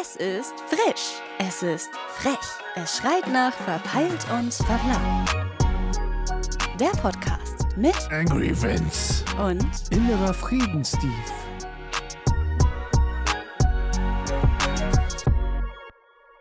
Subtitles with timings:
[0.00, 1.20] Es ist frisch.
[1.38, 2.38] Es ist frech.
[2.76, 5.30] Es schreit nach verpeilt und verplant.
[6.78, 9.24] Der Podcast mit Angry Vince.
[9.38, 11.12] und Innerer Frieden, Steve.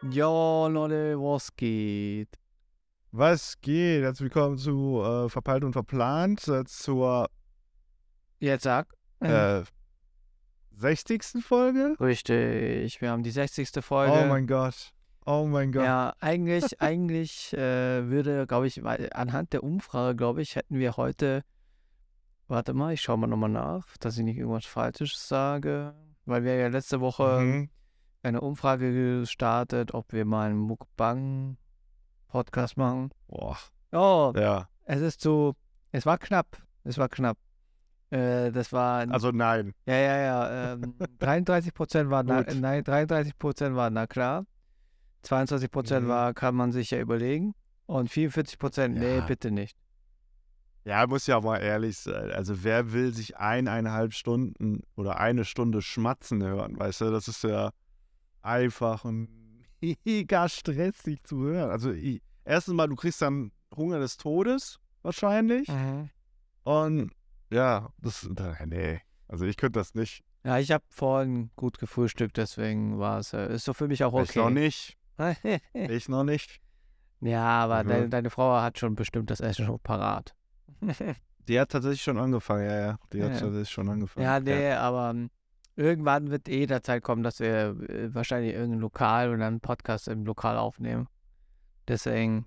[0.09, 2.29] Jo, Leute, was geht?
[3.11, 4.03] Was geht?
[4.03, 7.29] Herzlich willkommen zu äh, Verpeilt und Verplant, äh, zur
[8.39, 8.87] Jetzt sag.
[9.19, 9.63] äh,
[10.79, 11.43] 60.
[11.43, 11.95] Folge.
[11.99, 13.69] Richtig, wir haben die 60.
[13.83, 14.13] Folge.
[14.13, 14.93] Oh mein Gott.
[15.25, 15.83] Oh mein Gott.
[15.83, 18.83] Ja, eigentlich, eigentlich äh, würde, glaube ich,
[19.13, 21.43] anhand der Umfrage, glaube ich, hätten wir heute,
[22.47, 25.93] warte mal, ich schaue mal nochmal nach, dass ich nicht irgendwas Falsches sage,
[26.25, 27.69] weil wir ja letzte Woche Mhm.
[28.23, 33.11] eine Umfrage gestartet, ob wir mal einen Mukbang-Podcast machen.
[33.27, 33.57] Boah.
[33.91, 34.69] Oh, Ja.
[34.85, 35.55] es ist so,
[35.91, 37.37] es war knapp, es war knapp.
[38.11, 39.73] Äh, das war Also nein.
[39.85, 40.73] Ja, ja, ja.
[40.73, 44.45] Ähm, 33 Prozent war na, nein, 33 Prozent war na klar.
[45.23, 46.09] 22 Prozent Mhm.
[46.09, 47.53] war, kann man sich ja überlegen.
[47.85, 49.25] Und 44 Prozent, nee, Ja.
[49.25, 49.77] bitte nicht.
[50.85, 52.31] Ja, muss ja mal ehrlich sein.
[52.31, 57.11] Also wer will sich eineinhalb Stunden oder eine Stunde schmatzen hören, weißt du?
[57.11, 57.71] Das ist ja
[58.41, 59.27] einfach und
[60.05, 61.69] mega stressig zu hören.
[61.69, 65.69] Also ich, erstens mal, du kriegst dann Hunger des Todes wahrscheinlich.
[66.63, 67.11] Und
[67.49, 70.23] ja, das, da- nee, also ich könnte das nicht.
[70.43, 74.19] Ja, ich habe vorhin gut gefrühstückt, deswegen war es, äh, ist so für mich auch
[74.23, 74.53] Ich noch okay.
[74.53, 74.97] nicht.
[75.73, 76.61] Ich noch nicht.
[77.21, 77.87] ja, aber Mhm.
[77.89, 80.33] deine, deine Frau hat schon bestimmt das Essen schon parat.
[81.49, 82.97] Die hat tatsächlich schon angefangen, ja, ja.
[83.11, 83.39] Die hat Ja.
[83.39, 84.23] tatsächlich schon angefangen.
[84.23, 85.29] Ja, nee, aber ähm,
[85.75, 90.07] irgendwann wird eh der Zeit kommen, dass wir äh, wahrscheinlich irgendein Lokal oder einen Podcast
[90.07, 91.07] im Lokal aufnehmen.
[91.87, 92.45] Deswegen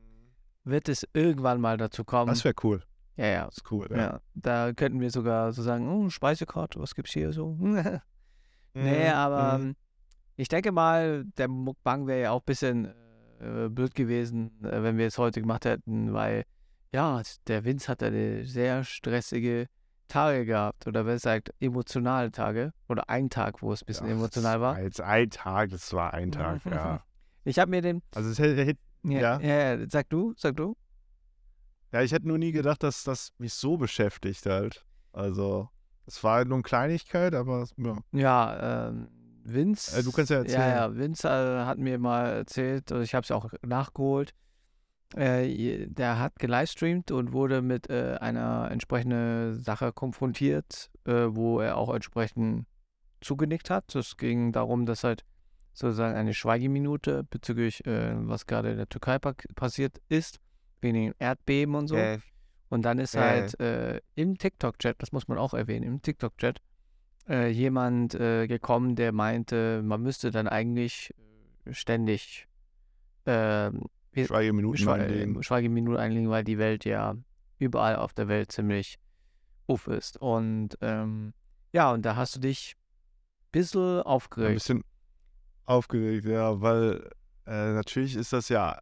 [0.65, 2.29] wird es irgendwann mal dazu kommen.
[2.29, 2.83] Das wäre cool.
[3.17, 3.97] Ja, ja, Das ist cool, ja.
[3.97, 4.21] ja.
[4.35, 7.57] Da könnten wir sogar so sagen, oh, Speisekarte, was gibt's hier so?
[8.75, 9.65] nee, Mhm, aber mhm.
[9.65, 9.77] ähm,
[10.37, 12.87] ich denke mal, der Mukbang wäre ja auch ein bisschen
[13.41, 16.45] äh, blöd gewesen, äh, wenn wir es heute gemacht hätten, weil
[16.95, 19.67] ja, der Vince hat eine sehr stressige
[20.09, 24.13] Tage gehabt oder besser gesagt emotionale Tage oder ein Tag, wo es ein bisschen Ja,
[24.15, 24.75] emotional war.
[24.75, 27.03] Als ein Tag, das war ein Tag, ja.
[27.45, 29.41] Ich habe mir den, Also es hätte, Ja.
[29.41, 30.77] ja, ja, sag du, sag du.
[31.93, 34.85] Ja, ich hätte nur nie gedacht, dass das mich so beschäftigt halt.
[35.13, 35.69] Also,
[36.07, 37.99] es war halt nur eine Kleinigkeit, aber ja.
[38.13, 39.09] Ja, ähm,
[39.45, 39.99] Vince.
[39.99, 40.69] Äh, du kannst ja Ja, erzählen.
[40.69, 44.35] ja, Vince äh, hat mir mal erzählt, und ich habe es auch nachgeholt.
[45.15, 51.77] Äh, der hat gelivestreamt und wurde mit äh, einer entsprechenden Sache konfrontiert, äh, wo er
[51.77, 52.67] auch entsprechend
[53.21, 53.95] zugenickt hat.
[53.95, 55.25] Es ging darum, dass halt
[55.75, 60.39] sozusagen eine Schweigeminute bezüglich, äh, was gerade in der Türkei pa passiert ist,
[60.83, 61.97] wegen den Erdbeben und so.
[61.97, 62.19] Äh,
[62.69, 63.21] Und dann ist Äh.
[63.21, 66.61] halt äh, im TikTok-Chat, das muss man auch erwähnen, im TikTok-Chat
[67.29, 71.15] äh, jemand äh, gekommen, der meinte, man müsste dann eigentlich
[71.67, 72.49] äh, ständig
[73.27, 73.83] ähm,
[74.15, 75.43] Schweigeminuten Schwe einlegen.
[75.43, 77.15] Schweigeminuten einlegen, weil die Welt ja
[77.59, 78.99] überall auf der Welt ziemlich
[79.67, 80.17] uff ist.
[80.17, 81.33] Und ähm,
[81.73, 84.55] ja, und da hast du dich ein bisschen Ein aufgeregt.
[84.55, 84.83] bisschen
[85.65, 87.09] aufgeregt, ja, weil
[87.47, 88.79] äh, natürlich ist das ja,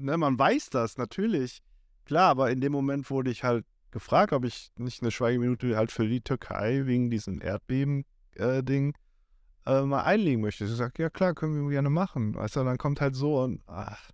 [0.00, 1.62] ne, man weiß das natürlich,
[2.04, 5.92] klar, aber in dem Moment wurde ich halt gefragt, ob ich nicht eine Schweigeminute halt
[5.92, 8.94] für die Türkei wegen diesem Erdbeben-Ding
[9.66, 10.64] äh, mal einlegen möchte.
[10.64, 12.34] Ich sage, ja klar, können wir gerne machen.
[12.34, 14.10] Weißt du, dann kommt halt so und ach.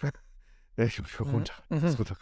[0.76, 1.54] ja, ich muss runter.
[1.68, 2.16] Muss runter.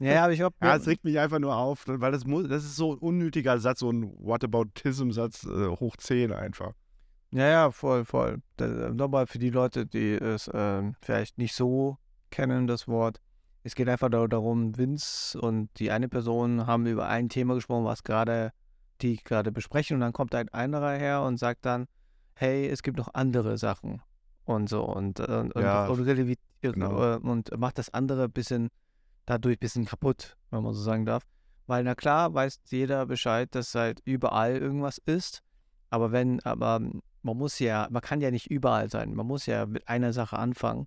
[0.00, 2.64] Ja, aber ich glaube, Ja, es regt mich einfach nur auf, weil das muss, das
[2.64, 6.72] ist so ein unnötiger Satz, so ein Whataboutism-Satz äh, hoch 10 einfach.
[7.34, 8.40] Ja, ja, voll, voll.
[8.56, 11.98] Da- Nochmal für die Leute, die es ähm, vielleicht nicht so
[12.30, 13.20] kennen, das Wort.
[13.64, 17.84] Es geht einfach da- darum, Vince und die eine Person haben über ein Thema gesprochen,
[17.86, 18.52] was gerade
[19.00, 21.86] die gerade besprechen und dann kommt ein anderer her und sagt dann,
[22.36, 24.00] hey, es gibt noch andere Sachen
[24.44, 27.14] und so und, äh, und, Ja, und, relativi- genau.
[27.14, 28.68] äh, und macht das andere ein bisschen
[29.26, 31.24] dadurch ein bisschen kaputt, wenn man so sagen darf.
[31.66, 35.42] Weil na klar weiß jeder Bescheid, dass halt überall irgendwas ist,
[35.90, 36.80] aber wenn, aber
[37.24, 39.14] man muss ja, man kann ja nicht überall sein.
[39.14, 40.86] Man muss ja mit einer Sache anfangen.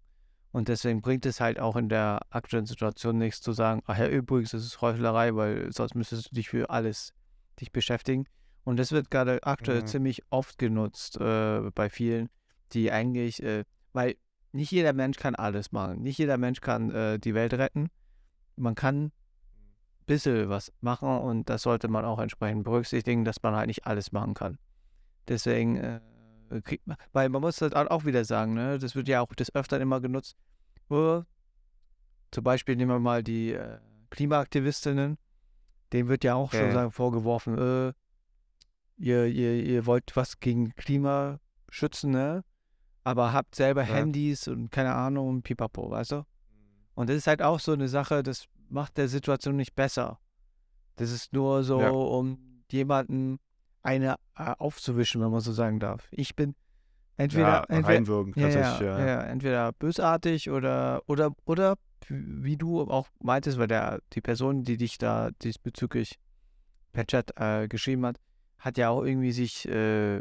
[0.52, 4.08] Und deswegen bringt es halt auch in der aktuellen Situation nichts zu sagen, ach ja,
[4.08, 7.14] übrigens, das ist Heuchlerei, weil sonst müsstest du dich für alles
[7.60, 8.26] dich beschäftigen.
[8.64, 9.88] Und das wird gerade aktuell Mhm.
[9.88, 12.30] ziemlich oft genutzt äh, bei vielen,
[12.74, 13.64] die eigentlich, äh,
[13.94, 14.16] weil
[14.52, 16.02] nicht jeder Mensch kann alles machen.
[16.02, 17.90] Nicht jeder Mensch kann äh, die Welt retten.
[18.56, 19.12] Man kann ein
[20.06, 24.12] bisschen was machen und das sollte man auch entsprechend berücksichtigen, dass man halt nicht alles
[24.12, 24.58] machen kann.
[25.28, 26.00] Deswegen, äh,
[26.64, 29.54] kriegt man, weil man muss das auch wieder sagen, ne, das wird ja auch des
[29.56, 30.36] Öfteren immer genutzt.
[30.90, 33.80] Zum Beispiel nehmen wir mal die äh,
[34.10, 35.18] Klimaaktivistinnen,
[35.94, 36.60] denen wird ja auch Ja.
[36.60, 37.94] schon sagen, vorgeworfen, äh,
[38.98, 41.40] ihr, ihr, ihr wollt was gegen Klima
[41.70, 42.44] schützen, ne?
[43.04, 43.94] Aber habt selber Ja.
[43.96, 46.26] Handys und keine Ahnung, pipapo, weißt du?
[46.96, 50.20] Und das ist halt auch so eine Sache, das macht der Situation nicht besser.
[50.96, 51.90] Das ist nur so, Ja.
[51.92, 53.40] um jemanden
[53.88, 56.10] eine äh, aufzuwischen, wenn man so sagen darf.
[56.12, 56.56] Ich bin
[57.16, 59.06] entweder, ja, entweder ja, ja, ja.
[59.06, 61.78] ja, entweder bösartig oder, oder, oder
[62.10, 66.20] wie du auch meintest, weil der, die Person, die dich da diesbezüglich
[66.92, 68.18] per Chat äh, geschrieben hat,
[68.58, 70.20] hat ja auch irgendwie sich äh,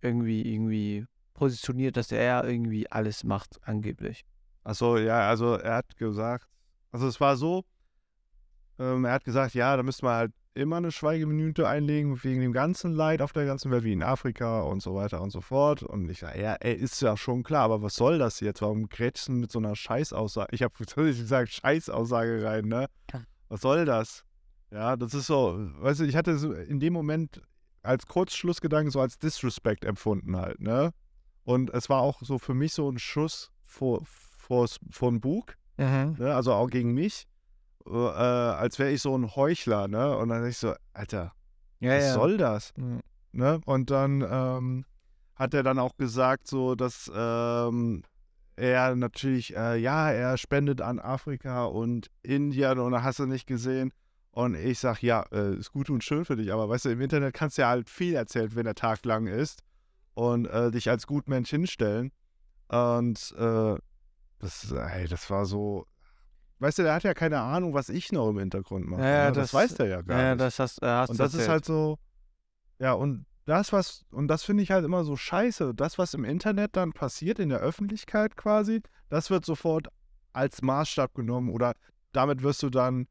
[0.00, 4.24] irgendwie, irgendwie positioniert, dass er irgendwie alles macht, angeblich.
[4.64, 6.48] Achso, ja, also er hat gesagt,
[6.90, 7.64] also es war so,
[8.80, 12.52] ähm, er hat gesagt, ja, da müsste man halt immer eine Schweigeminute einlegen wegen dem
[12.52, 15.82] ganzen Leid auf der ganzen Welt, wie in Afrika und so weiter und so fort.
[15.82, 18.62] Und ich sage, ja, ey, ist ja schon klar, aber was soll das jetzt?
[18.62, 20.48] Warum grätschen mit so einer Scheißaussage?
[20.52, 22.86] Ich habe natürlich gesagt, Scheißaussage rein, ne?
[23.48, 24.24] Was soll das?
[24.70, 27.40] Ja, das ist so, weißt du, ich hatte so in dem Moment
[27.82, 30.92] als Kurzschlussgedanken so als Disrespect empfunden halt, ne?
[31.44, 35.56] Und es war auch so für mich so ein Schuss vor, vor, vor den Bug,
[36.18, 36.34] ne?
[36.34, 37.26] also auch gegen mich,
[37.90, 40.16] äh, als wäre ich so ein Heuchler, ne?
[40.16, 41.32] Und dann dachte ich so, Alter,
[41.80, 42.12] Ja, was ja.
[42.14, 42.72] soll das?
[42.76, 43.00] Mhm.
[43.32, 43.60] Ne?
[43.66, 44.84] Und dann ähm,
[45.34, 48.02] hat er dann auch gesagt, so, dass ähm,
[48.56, 53.46] er natürlich, äh, ja, er spendet an Afrika und Indien und da hast du nicht
[53.46, 53.92] gesehen.
[54.32, 57.00] Und ich sag, ja, äh, ist gut und schön für dich, aber weißt du, im
[57.00, 59.62] Internet kannst du ja halt viel erzählen, wenn der Tag lang ist
[60.14, 62.12] und äh, dich als Gutmensch hinstellen.
[62.68, 63.76] Und äh,
[64.38, 65.86] das, ey, das war so,
[66.60, 69.02] weißt du, der hat ja keine Ahnung, was ich noch im Hintergrund mache.
[69.02, 69.32] Ja, ja, ne?
[69.32, 70.40] das, das- weiß der ja gar Ja, nicht.
[70.40, 71.50] das hast, äh, hast Und das ist erzählt.
[71.50, 71.98] halt so,
[72.78, 75.74] ja, und das, was, und das finde ich halt immer so scheiße.
[75.74, 79.88] Das, was im Internet dann passiert, in der Öffentlichkeit quasi, das wird sofort
[80.34, 81.72] als Maßstab genommen oder
[82.12, 83.06] damit wirst du dann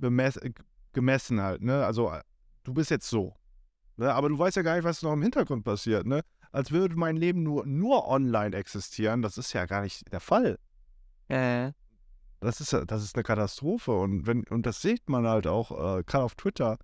[0.00, 0.50] äh,
[0.92, 1.84] gemessen halt, ne?
[1.84, 2.22] Also, äh,
[2.64, 3.34] du bist jetzt so.
[3.98, 4.12] Ne?
[4.12, 6.22] Aber du weißt ja gar nicht, was noch im Hintergrund passiert, ne?
[6.52, 9.20] Als würde mein Leben nur, nur online existieren.
[9.20, 10.58] Das ist ja gar nicht der Fall.
[11.28, 11.72] Äh,
[12.46, 13.90] Das ist, das ist eine Katastrophe.
[13.90, 16.78] Und, wenn, und das sieht man halt auch, äh, gerade auf Twitter.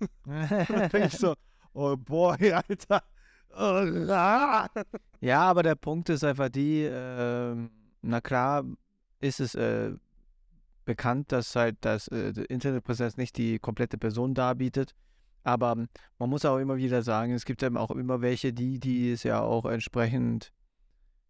[0.24, 1.34] Da denke ich so,
[1.72, 3.02] oh boy, Alter.
[5.20, 7.70] Ja, aber der Punkt ist einfach die, ähm,
[8.02, 8.62] na klar
[9.20, 9.90] ist es äh,
[10.84, 14.94] bekannt, dass halt das äh, Internetpräsenz nicht die komplette Person darbietet.
[15.42, 19.10] Aber man muss auch immer wieder sagen, es gibt eben auch immer welche, die, die
[19.10, 20.52] es ja auch entsprechend,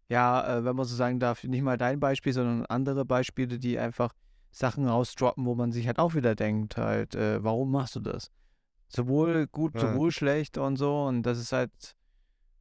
[0.09, 3.77] ja, äh, wenn man so sagen darf, nicht mal dein Beispiel, sondern andere Beispiele, die
[3.79, 4.13] einfach
[4.51, 8.31] Sachen rausdroppen, wo man sich halt auch wieder denkt, halt, äh, warum machst du das?
[8.87, 9.81] Sowohl gut, Ja.
[9.81, 11.03] sowohl schlecht und so.
[11.03, 11.95] Und das ist halt,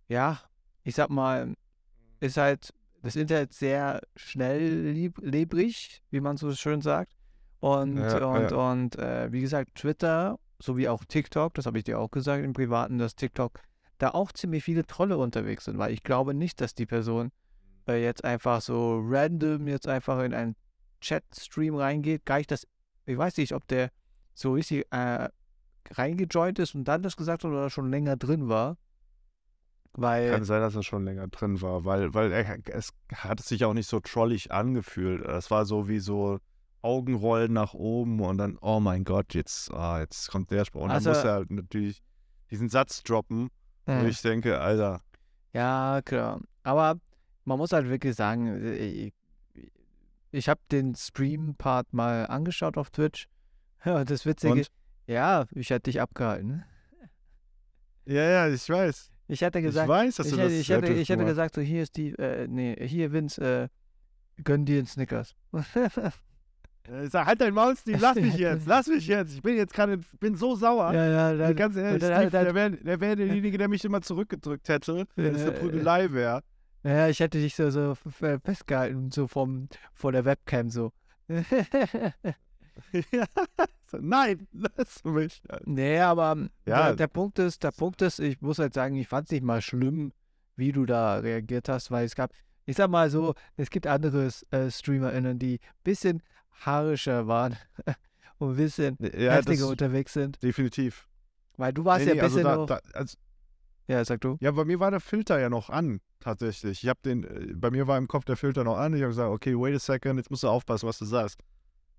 [0.08, 0.38] ja,
[0.84, 1.54] ich sag mal,
[2.20, 4.90] ist halt das Internet sehr schnell
[5.20, 7.16] lebrig, wie man so schön sagt.
[7.60, 8.70] Und, Ja, und, ja.
[8.70, 12.52] und äh, wie gesagt, Twitter sowie auch TikTok, das habe ich dir auch gesagt im
[12.52, 13.60] Privaten, dass TikTok
[13.98, 17.30] da auch ziemlich viele Trolle unterwegs sind, weil ich glaube nicht, dass die Person
[17.88, 20.56] äh, jetzt einfach so random jetzt einfach in einen
[21.00, 22.24] Chat-Stream reingeht.
[22.24, 22.66] Gar nicht, dass,
[23.06, 23.90] ich weiß nicht, ob der
[24.34, 25.28] so richtig äh,
[25.90, 28.76] reingejoint ist und dann das gesagt hat oder schon länger drin war.
[29.94, 33.64] Weil, Kann sein, dass er schon länger drin war, weil, weil er, es hat sich
[33.64, 35.24] auch nicht so trollig angefühlt.
[35.24, 36.38] Es war so wie so
[36.82, 40.82] Augenrollen nach oben und dann, oh mein Gott, jetzt, ah, jetzt kommt der Spruch.
[40.82, 42.02] Und Also- dann muss er halt natürlich
[42.50, 43.48] diesen Satz droppen,
[43.88, 45.00] wo äh, ich denke, Alter,
[45.52, 46.40] Ja, klar.
[46.62, 47.00] Aber
[47.44, 49.14] man muss halt wirklich sagen, äh, ich,
[50.30, 53.28] ich habe den Stream-Part mal angeschaut auf Twitch.
[53.84, 54.66] Ja, das Witzige, Und?
[55.06, 56.64] ja, ich hätte dich abgehalten.
[58.06, 59.12] ja, ja, ich weiß.
[59.28, 61.60] Ich hätte gesagt, ich weiß, dass ich du das ich hätte, ich hätte gesagt, so
[61.60, 63.70] hier ist die, äh, nee, hier Vince,
[64.36, 65.36] äh, gönn dir einen Snickers.
[67.04, 69.34] Ich sag, halt dein Maul, Steve, lass mich jetzt, lass mich jetzt.
[69.34, 70.92] Ich bin jetzt gerade, bin so sauer.
[70.94, 73.84] ja, ja, dann, ganz ehrlich, dann- Steve, dann- der wäre der wär derjenige, der mich
[73.84, 76.42] immer zurückgedrückt hätte, wenn es eine Äh, Prügelei wäre.
[76.84, 77.94] ja, ich hätte dich so, so
[78.44, 80.92] festgehalten, so vom, vor der Webcam so.
[83.10, 83.24] Ja.
[83.90, 85.42] So, Nein, lass mich.
[85.64, 86.86] Nee, aber ähm, Ja.
[86.88, 89.42] der, der Punkt ist, der Punkt ist, ich muss halt sagen, ich fand es nicht
[89.42, 90.12] mal schlimm,
[90.56, 92.30] wie du da reagiert hast, weil es gab,
[92.66, 96.22] ich sag mal so, es gibt andere äh, StreamerInnen, die ein bisschen
[96.64, 97.56] haarischer waren
[98.38, 100.42] und ein bisschen Ja, heftiger unterwegs sind.
[100.42, 101.08] definitiv.
[101.56, 103.16] Weil du warst Nee, ja nee, ein bisschen also noch, da, da, also,
[103.88, 104.36] ja, sag du.
[104.40, 106.82] ja, bei mir war der Filter ja noch an, tatsächlich.
[106.84, 108.92] Ich habe den, äh, bei mir war im Kopf der Filter noch an.
[108.94, 111.40] Ich habe gesagt, okay, wait a second, jetzt musst du aufpassen, was du sagst.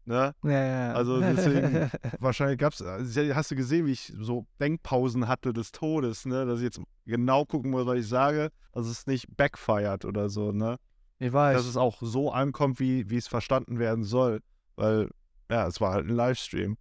[0.06, 0.34] Ne?
[0.44, 0.94] Ja, ja.
[0.94, 6.26] Also deswegen- Wahrscheinlich gab's, also, hast du gesehen, wie ich so Denkpausen hatte des Todes,
[6.26, 6.46] ne?
[6.46, 10.52] Dass ich jetzt genau gucken muss, was ich sage, dass es nicht backfired oder so,
[10.52, 10.78] ne?
[11.20, 11.58] Ich weiß.
[11.58, 14.42] Dass es auch so ankommt, wie, wie es verstanden werden soll.
[14.76, 15.10] Weil,
[15.50, 16.78] ja, es war halt ein Livestream.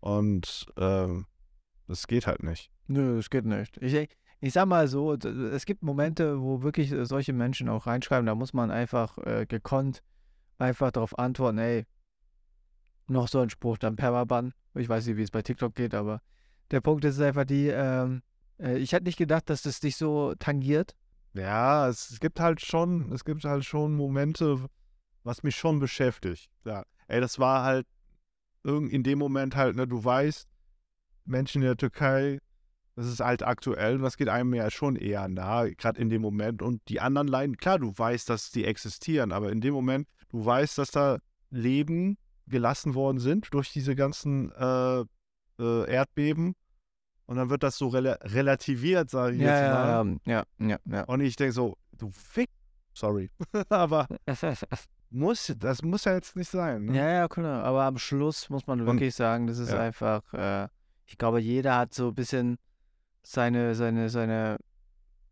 [0.00, 1.26] Und ähm,
[1.86, 2.70] das geht halt nicht.
[2.86, 3.78] Nö, das geht nicht.
[3.78, 4.08] Ich,
[4.40, 8.34] ich sag mal so, es gibt Momente, wo wirklich äh, solche Menschen auch reinschreiben, da
[8.34, 10.02] muss man einfach äh, gekonnt
[10.58, 11.86] einfach darauf antworten, ey,
[13.06, 14.52] noch so ein Spruch, dann Permaban.
[14.74, 16.20] Ich weiß nicht, wie es bei TikTok geht, aber
[16.70, 18.22] der Punkt ist einfach die, ähm,
[18.60, 20.94] äh, ich hätte nicht gedacht, dass das dich so tangiert.
[21.38, 24.68] Ja, es, gibt halt schon, es gibt halt schon Momente,
[25.22, 26.50] was mich schon beschäftigt.
[26.64, 26.84] Ja.
[27.06, 27.86] Ey, das war halt
[28.64, 30.46] in dem Moment halt, ne, du weißt,
[31.24, 32.38] Menschen in der Türkei,
[32.96, 36.20] das ist halt aktuell und das geht einem ja schon eher nahe, gerade in dem
[36.20, 36.62] Moment.
[36.62, 40.44] Und die anderen leiden, klar, du weißt, dass die existieren, aber in dem Moment, du
[40.44, 41.18] weißt, dass da
[41.50, 45.00] Leben gelassen worden sind durch diese ganzen äh,
[45.60, 46.54] äh, Erdbeben.
[47.28, 50.16] Und dann wird das so rela relativiert, sage ich jetzt mal.
[50.24, 51.04] ja, ja, ja, ja.
[51.04, 52.48] Und ich denke so, du Fick.
[52.94, 53.30] Sorry.
[53.68, 54.08] Aber
[55.10, 56.86] muss, das muss ja jetzt nicht sein.
[56.86, 56.96] Ne?
[56.96, 57.64] Ja, ja, klar.
[57.64, 59.78] Aber am Schluss muss man Und- wirklich sagen, das ist ja.
[59.78, 60.68] einfach, äh,
[61.04, 62.56] ich glaube, jeder hat so ein bisschen
[63.22, 64.56] seine, seine, seine,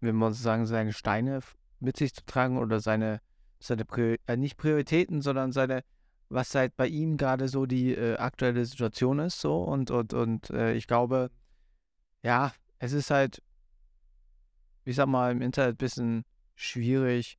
[0.01, 1.41] wie man so sagen, seine Steine
[1.81, 3.23] mit sich zu tragen oder seine,
[3.59, 5.83] seine Prior äh, nicht Prioritäten, sondern seine,
[6.29, 10.51] was halt bei ihm gerade so die äh, aktuelle Situation ist, so und, und, und
[10.51, 11.31] äh, ich glaube,
[12.23, 13.43] ja, es ist halt,
[14.85, 17.39] ich sag mal, im Internet ein bisschen schwierig,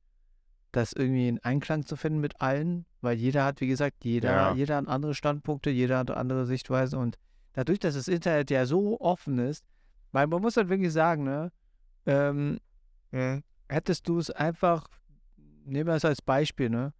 [0.72, 4.54] das irgendwie in Einklang zu finden mit allen, weil jeder hat, wie gesagt, jeder, Ja.
[4.54, 7.16] jeder hat andere Standpunkte, jeder hat andere Sichtweisen und
[7.54, 9.64] dadurch, dass das Internet ja so offen ist,
[10.12, 11.50] weil man muss halt wirklich sagen, ne,
[12.06, 12.58] ähm,
[13.10, 13.42] Mhm.
[13.68, 14.88] hättest du es einfach,
[15.64, 16.92] nehmen wir es als Beispiel, ne,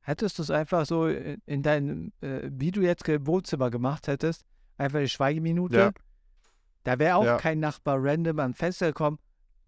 [0.00, 4.08] hättest du es einfach so in, in deinem, äh, wie du jetzt im Wohnzimmer gemacht
[4.08, 4.44] hättest,
[4.78, 5.92] einfach eine Schweigeminute, Ja.
[6.84, 7.36] Da wäre auch Ja.
[7.36, 9.18] kein Nachbar random am Fenster gekommen,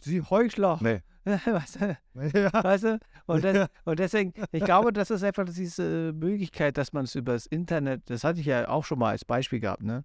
[0.00, 0.78] sie Heuchler.
[0.80, 1.00] Nee.
[1.26, 1.96] weißt du?
[2.36, 2.52] Ja.
[2.64, 2.98] Weißt du?
[3.26, 7.32] Und, das, und deswegen, ich glaube, das ist einfach diese Möglichkeit, dass man es über
[7.34, 10.04] das Internet, das hatte ich ja auch schon mal als Beispiel gehabt, ne?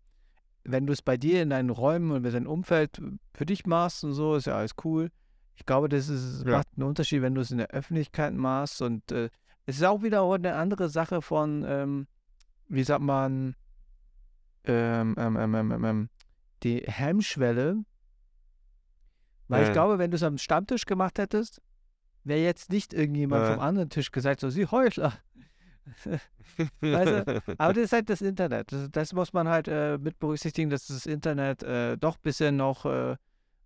[0.63, 3.01] Wenn du es bei dir in deinen Räumen und mit deinem Umfeld
[3.33, 5.09] für dich machst und so, ist ja alles cool.
[5.55, 6.57] Ich glaube, das ist, Ja.
[6.57, 8.81] macht einen Unterschied, wenn du es in der Öffentlichkeit machst.
[8.81, 9.29] Und äh,
[9.65, 12.07] es ist auch wieder eine andere Sache von, ähm,
[12.67, 13.55] wie sagt man,
[14.65, 16.09] ähm, ähm, ähm, ähm, ähm, ähm,
[16.63, 17.83] die Hemmschwelle.
[19.47, 19.73] Weil ich Mhm.
[19.73, 21.61] glaube, wenn du es am Stammtisch gemacht hättest,
[22.23, 23.51] wäre jetzt nicht irgendjemand Äh.
[23.53, 25.13] vom anderen Tisch gesagt, so, sie Heuchler.
[26.81, 28.71] Weißt Aber das ist halt das Internet.
[28.73, 32.57] Das, das muss man halt äh, mit berücksichtigen, dass das Internet äh, doch ein bisschen
[32.57, 33.15] noch äh,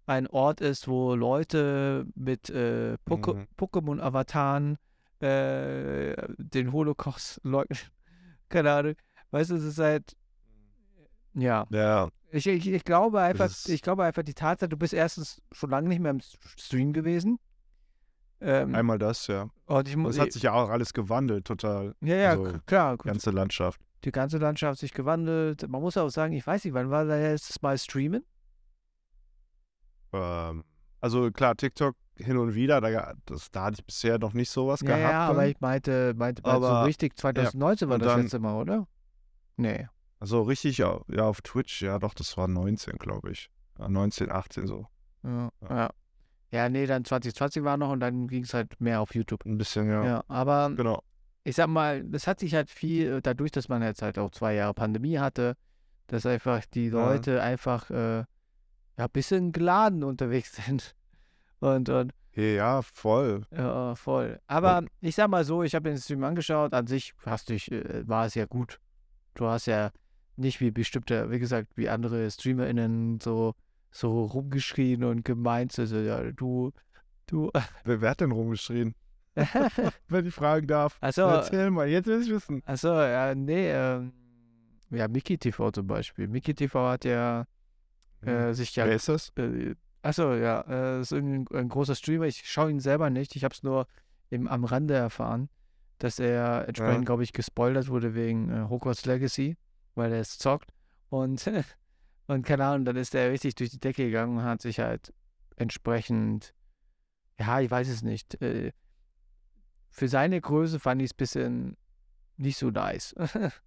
[0.05, 3.47] ein Ort ist, wo Leute mit äh, Mhm.
[3.57, 4.77] Pokémon-Avataren
[5.19, 7.79] äh, den Holocaust leugnen.
[8.49, 8.93] Keine Ahnung.
[9.31, 10.15] Weißt du, es ist halt,
[11.33, 11.65] ja.
[11.71, 12.09] ja.
[12.33, 15.89] Ich, ich, ich glaube einfach, ich glaube einfach die Tatsache, du bist erstens schon lange
[15.89, 16.21] nicht mehr im
[16.57, 17.39] Stream gewesen.
[18.39, 19.49] Ähm, Einmal das, ja.
[19.65, 21.93] und ich Das hat sich ja auch alles gewandelt, total.
[22.01, 23.79] ja, ja, also, klar, Die ganze Landschaft.
[24.03, 25.67] die ganze Landschaft hat sich gewandelt.
[25.69, 28.23] Man muss auch sagen, ich weiß nicht, wann war das letztes Mal streamen?
[30.13, 30.63] Ähm,
[30.99, 34.81] also klar, TikTok hin und wieder, da, das, da hatte ich bisher noch nicht sowas
[34.81, 35.01] Ja, gehabt.
[35.13, 35.49] ja, aber dann.
[35.51, 38.87] ich meinte, meinte bald so Aber- richtig 2019 war und das dann- letzte Mal, oder?
[39.57, 39.87] Nee.
[40.21, 43.49] Also richtig, ja, ja, auf Twitch, ja doch, das war 19, glaube ich.
[43.79, 44.85] Ja, 19, 18 so.
[45.23, 45.69] Ja, Ja.
[45.69, 45.89] ja.
[46.53, 49.45] Ja, nee, dann 2020 war noch und dann ging es halt mehr auf YouTube.
[49.45, 50.05] Ein bisschen, ja.
[50.05, 51.01] Ja, aber Genau.
[51.45, 54.31] ich sag mal, das hat sich halt viel, äh, dadurch, dass man jetzt halt auch
[54.31, 55.55] zwei Jahre Pandemie hatte,
[56.07, 56.91] dass einfach die Ja.
[57.09, 58.25] Leute einfach äh, ja,
[58.97, 60.93] ein bisschen geladen unterwegs sind.
[61.61, 63.45] Und, und Ja, voll.
[63.51, 64.39] ja, voll.
[64.47, 68.05] Aber ich sag mal so, ich habe den Stream angeschaut, an sich hast dich, äh,
[68.07, 68.79] war es ja gut.
[69.35, 69.91] Du hast ja
[70.35, 73.53] nicht wie bestimmte, wie gesagt, wie andere StreamerInnen so,
[73.91, 76.71] so rumgeschrien und gemeint, so, so, ja, du,
[77.27, 77.51] du.
[77.83, 78.95] Wer, wer hat denn rumgeschrien?
[80.07, 80.97] Wenn ich fragen darf.
[80.99, 81.21] Ach so.
[81.21, 82.61] Erzähl mal, jetzt will ich wissen.
[82.65, 84.11] Achso, ja, nee, ähm,
[84.89, 86.27] ja, Miki TV zum Beispiel.
[86.27, 87.45] Miki TV hat ja
[88.25, 89.31] äh, sich ja Wer ist das?
[89.37, 92.25] Äh, achso, ja, äh, ist ein, ein großer Streamer.
[92.25, 93.35] Ich schaue ihn selber nicht.
[93.37, 93.87] Ich habe es nur
[94.29, 95.49] im, am Rande erfahren,
[95.97, 97.05] dass er entsprechend, Ja.
[97.05, 99.55] glaube ich, gespoilert wurde wegen äh, Hogwarts Legacy,
[99.95, 100.71] weil er es zockt.
[101.09, 101.49] Und,
[102.27, 105.13] und keine Ahnung, dann ist er richtig durch die Decke gegangen und hat sich halt
[105.55, 106.53] entsprechend,
[107.39, 108.41] ja, ich weiß es nicht.
[108.41, 108.71] Äh,
[109.89, 111.77] für seine Größe fand ich es ein bisschen
[112.37, 113.13] nicht so nice.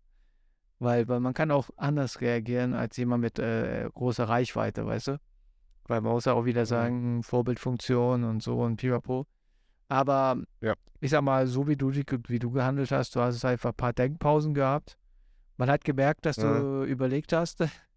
[0.79, 5.21] weil, weil man kann auch anders reagieren als jemand mit äh, großer Reichweite, weißt du?
[5.87, 6.67] Weil man muss ja auch wieder Mhm.
[6.67, 9.27] sagen, Vorbildfunktion und so und pipapo.
[9.89, 10.75] Aber Ja.
[11.01, 13.93] ich sag mal, so wie du, wie du gehandelt hast, du hast einfach ein paar
[13.93, 14.97] Denkpausen gehabt.
[15.57, 16.61] Man hat gemerkt, dass Ja.
[16.61, 17.61] du überlegt hast.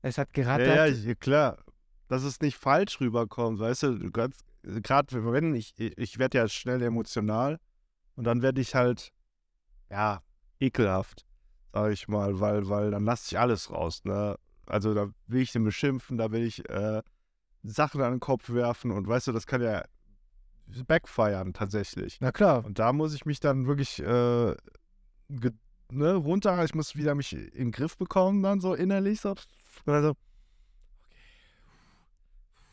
[0.00, 0.76] Es hat Ja, gerattert.
[0.76, 1.58] ja, ich, klar.
[2.06, 6.48] Dass es nicht falsch rüberkommt, weißt du, du kannst, gerade wenn ich, ich, werde ja
[6.48, 7.58] schnell emotional
[8.14, 9.12] und dann werde ich halt,
[9.90, 10.22] ja,
[10.60, 11.26] ekelhaft,
[11.72, 14.36] sage ich mal, weil, weil dann lasse ich alles raus, ne?
[14.66, 17.02] Also da will ich den beschimpfen, da will ich, äh,
[17.64, 19.84] Sachen an den Kopf werfen und weißt du, das kann ja
[20.86, 22.18] backfiren tatsächlich.
[22.20, 22.64] Na klar.
[22.64, 24.54] Und da muss ich mich dann wirklich äh,
[25.90, 29.30] ne, runter, ich muss wieder mich in den Griff bekommen, dann so innerlich so.
[29.30, 29.38] Und
[29.86, 30.14] dann so,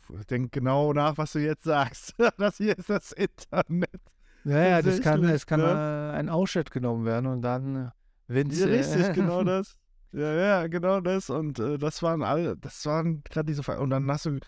[0.08, 0.24] okay.
[0.30, 2.14] Denk genau nach, was du jetzt sagst.
[2.38, 4.00] das hier ist das Internet.
[4.44, 6.12] Ja, ja, das kann, Tatsächlich, es kann ne?
[6.12, 7.90] äh, ein Ausschnitt genommen werden und dann
[8.28, 8.52] Wind.
[8.52, 9.76] Ja, richtig, genau das.
[10.12, 11.30] Ja, ja, genau das.
[11.30, 14.38] Und äh, das waren alle, das waren gerade diese Ver Und dann hast du,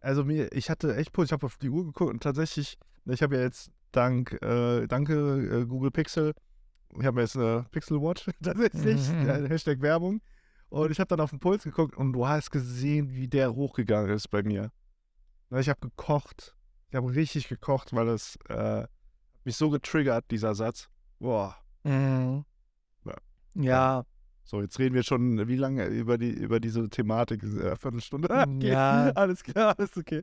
[0.00, 3.22] also mir, ich hatte echt Puls, ich habe auf die Uhr geguckt und tatsächlich, ich
[3.22, 6.32] habe ja jetzt dank, äh, danke äh, Google Pixel,
[6.98, 9.46] ich habe jetzt eine Pixel Watch tatsächlich, Mhm.
[9.46, 10.20] Hashtag Werbung.
[10.68, 14.10] Und ich habe dann auf den Puls geguckt und du hast gesehen, wie der hochgegangen
[14.10, 14.70] ist bei mir.
[15.56, 16.54] Ich habe gekocht.
[16.90, 18.86] Ich habe richtig gekocht, weil es äh,
[19.44, 20.88] mich so getriggert, dieser Satz.
[21.18, 21.56] Boah.
[21.82, 22.44] Mhm.
[23.04, 23.14] Ja.
[23.54, 24.04] Ja,
[24.44, 27.42] So, jetzt reden wir schon wie lange über die über diese Thematik?
[27.42, 28.46] Äh, Viertelstunde?
[28.46, 29.10] Mm, Ja.
[29.16, 30.22] Alles klar, alles okay.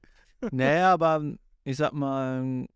[0.51, 1.21] naja, aber
[1.65, 2.67] ich sag mal,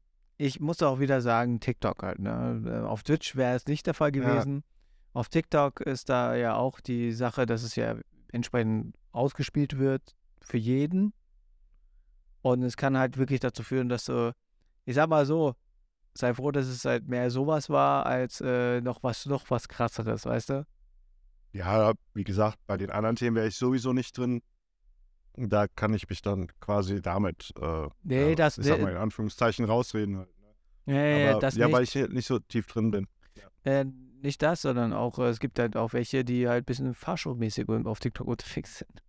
[0.41, 2.19] ich muss auch wieder sagen, TikTok halt.
[2.19, 2.63] Ne?
[2.65, 4.21] Äh, Auf Twitch wäre es nicht der Fall Ja.
[4.21, 4.63] gewesen.
[5.13, 7.95] Auf TikTok ist da ja auch die Sache, dass es ja
[8.31, 11.13] entsprechend ausgespielt wird für jeden.
[12.41, 14.33] Und es kann halt wirklich dazu führen, dass du,
[14.85, 15.53] ich sag mal so,
[16.15, 20.25] sei froh, dass es halt mehr sowas war, als äh, noch was, noch was krasseres,
[20.25, 20.65] weißt du?
[21.53, 24.41] Ja, wie gesagt, bei den anderen Themen wäre ich sowieso nicht drin.
[25.35, 28.83] Da kann ich mich dann quasi damit, äh, Nee, das- ich sag nee.
[28.83, 30.17] mal in Anführungszeichen rausreden.
[30.17, 30.29] Halt.
[30.85, 31.73] Ja, ja, Aber, das ja, nicht.
[31.75, 33.07] weil ich nicht so tief drin bin.
[33.63, 33.85] Äh,
[34.21, 37.69] nicht das, sondern auch, äh, es gibt halt auch welche, die halt ein bisschen fahrschulmäßig
[37.69, 39.01] auf TikTok unterwegs sind.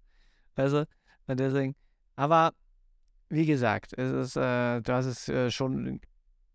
[0.54, 0.84] Also,
[1.26, 1.74] und deswegen,
[2.16, 2.52] aber
[3.28, 6.00] wie gesagt, es ist, äh, du hast es äh, schon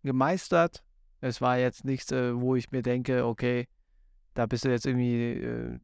[0.04, 0.82] gemeistert.
[1.20, 3.66] Es war jetzt nichts, äh, wo ich mir denke, okay,
[4.34, 5.78] da bist du jetzt irgendwie äh,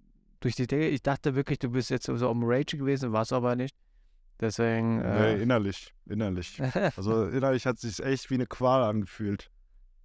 [0.45, 0.89] durch die Decke.
[0.89, 3.75] Ich dachte wirklich, du bist jetzt so am Rage gewesen, warst aber nicht.
[4.41, 6.61] Deswegen, Nee, äh, innerlich, innerlich.
[6.97, 9.51] Also innerlich hat es sich echt wie eine Qual angefühlt,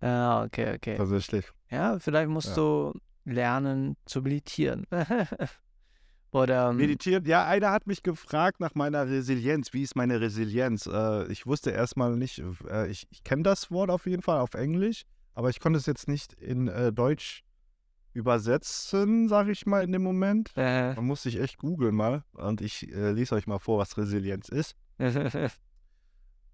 [0.01, 0.95] ja, okay, okay.
[0.95, 1.45] tatsächlich.
[1.69, 2.55] Ja, vielleicht musst Ja.
[2.55, 2.93] du
[3.25, 4.85] lernen zu meditieren.
[6.31, 9.73] Oder ähm, Meditiert, ja, einer hat mich gefragt nach meiner Resilienz.
[9.73, 10.85] Wie ist meine Resilienz?
[10.85, 14.53] Äh, ich wusste erstmal nicht, äh, ich, ich kenne das Wort auf jeden Fall auf
[14.53, 17.43] Englisch, aber ich konnte es jetzt nicht in äh, Deutsch
[18.13, 20.51] übersetzen, sage ich mal in dem Moment.
[20.55, 23.97] äh, Man muss sich echt googeln mal und ich äh, lese euch mal vor, was
[23.97, 24.75] Resilienz ist.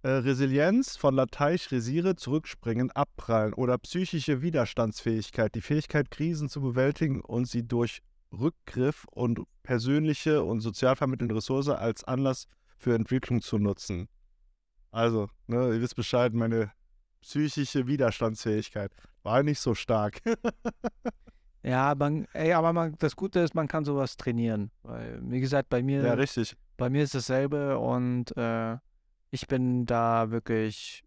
[0.06, 7.22] Äh, Resilienz von Lateinisch resire, zurückspringen, abprallen oder psychische Widerstandsfähigkeit, die Fähigkeit, Krisen zu bewältigen
[7.22, 12.46] und sie durch Rückgriff und persönliche und sozial vermittelnde Ressource als Anlass
[12.78, 14.08] für Entwicklung zu nutzen.
[14.92, 16.72] Also, ne, ihr wisst Bescheid, meine
[17.22, 18.92] psychische Widerstandsfähigkeit
[19.24, 20.22] war nicht so stark.
[21.66, 24.70] ja, man, ey, aber man, das Gute ist, man kann sowas trainieren.
[24.84, 26.56] Weil, wie gesagt, bei mir, ja, richtig.
[26.78, 28.78] bei mir ist dasselbe und äh,
[29.32, 31.04] ich bin da wirklich,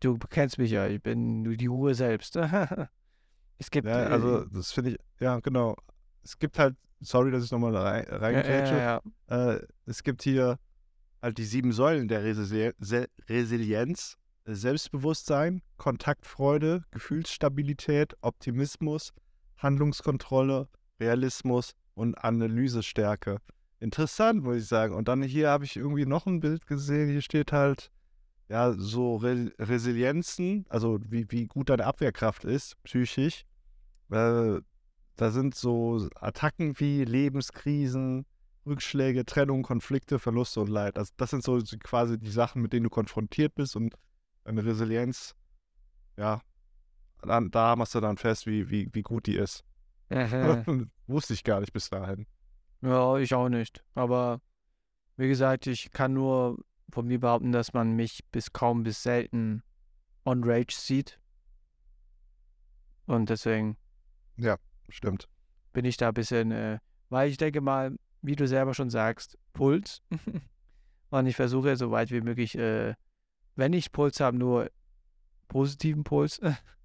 [0.00, 2.36] du kennst mich ja, ich bin die Ruhe selbst.
[3.58, 5.76] es gibt, Ja, also, das finde ich, ja, genau.
[6.22, 8.74] Es gibt halt, sorry, dass ich nochmal rein, reingrätsche.
[8.76, 9.00] ja,
[9.30, 9.52] ja.
[9.54, 10.58] Äh, es gibt hier
[11.22, 12.72] halt die sieben Säulen der Resili
[13.28, 14.18] Resilienz.
[14.46, 19.14] Selbstbewusstsein, Kontaktfreude, Gefühlsstabilität, Optimismus,
[19.58, 20.68] Handlungskontrolle,
[21.00, 23.38] Realismus und Analysestärke.
[23.80, 24.94] Interessant, muss ich sagen.
[24.94, 27.10] Und dann hier habe ich irgendwie noch ein Bild gesehen.
[27.10, 27.90] Hier steht halt,
[28.48, 33.44] ja, so Re Resilienzen, also wie, wie gut deine Abwehrkraft ist, psychisch.
[34.10, 34.60] Äh,
[35.16, 38.26] da sind so Attacken wie Lebenskrisen,
[38.66, 40.98] Rückschläge, Trennung, Konflikte, Verluste und Leid.
[40.98, 43.94] Also das sind so quasi die Sachen, mit denen du konfrontiert bist und
[44.44, 45.34] deine Resilienz,
[46.16, 46.40] ja,
[47.24, 49.64] dann, da machst du dann fest, wie, wie, wie gut die ist.
[51.06, 52.26] Wusste ich gar nicht bis dahin.
[52.82, 53.82] Ja, ich auch nicht.
[53.94, 54.40] Aber
[55.16, 56.58] wie gesagt, ich kann nur
[56.90, 59.62] von mir behaupten, dass man mich bis kaum bis selten
[60.24, 61.18] on Rage sieht.
[63.06, 63.76] Und deswegen
[64.88, 65.28] Stimmt.
[65.72, 69.38] bin ich da ein bisschen, äh, weil ich denke mal, wie du selber schon sagst,
[69.52, 70.02] Puls.
[71.10, 72.94] Und ich versuche so weit wie möglich, äh,
[73.56, 74.70] wenn ich Puls habe, nur
[75.48, 76.40] positiven Puls.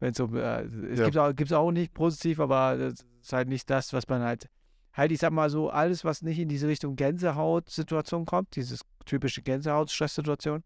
[0.00, 1.04] wenn so, äh, es Ja.
[1.04, 4.48] gibt auch, gibt's auch nicht positiv, aber das ist halt nicht das, was man halt,
[4.94, 9.42] halt, ich sag mal so, alles, was nicht in diese Richtung Gänsehaut-Situation kommt, dieses typische
[9.42, 10.64] Gänsehaut-Stresssituation,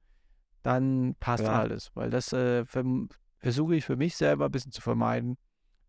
[0.62, 1.58] dann passt Ja.
[1.60, 1.90] alles.
[1.94, 2.64] Weil das äh,
[3.38, 5.36] versuche ich für mich selber ein bisschen zu vermeiden,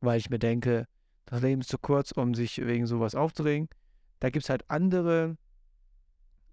[0.02, 0.86] weil ich mir denke,
[1.26, 3.70] das Leben ist zu kurz, um sich wegen sowas aufzuregen.
[4.20, 5.38] Da gibt es halt andere,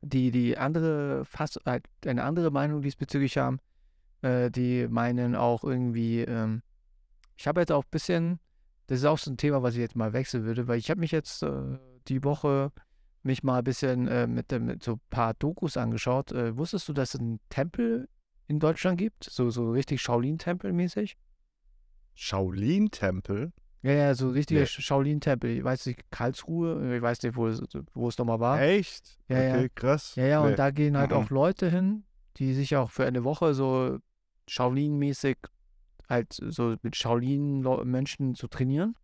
[0.02, 3.58] die die andere, fast halt eine andere Meinung diesbezüglich haben,
[4.22, 6.62] äh, die meinen auch irgendwie, ähm,
[7.36, 8.38] ich habe jetzt auch ein bisschen,
[8.86, 11.00] das ist auch so ein Thema, was ich jetzt mal wechseln würde, weil ich habe
[11.00, 12.72] mich jetzt äh, die Woche
[13.22, 16.32] mich mal ein bisschen äh, mit, mit so ein paar Dokus angeschaut.
[16.32, 18.08] Äh, wusstest du, dass es einen Tempel
[18.48, 19.24] in Deutschland gibt?
[19.24, 21.16] So, so richtig Shaolin-Tempel mäßig?
[22.14, 23.52] Shaolin-Tempel?
[23.82, 24.66] Ja, ja, so richtiger Nee.
[24.66, 25.50] Shaolin-Tempel.
[25.58, 27.60] Ich weiß nicht, Karlsruhe, ich weiß nicht, wo es,
[27.94, 28.60] wo es nochmal war.
[28.60, 29.18] Echt?
[29.28, 29.54] Ja, ja.
[29.54, 30.14] okay, krass.
[30.14, 30.50] Ja, ja, Nee.
[30.50, 31.16] und da gehen halt Mhm.
[31.16, 32.04] auch Leute hin,
[32.36, 33.98] die sich auch für eine Woche so
[34.48, 35.36] Shaolin-mäßig
[36.12, 38.94] halt so mit Shaolin-Menschen zu trainieren.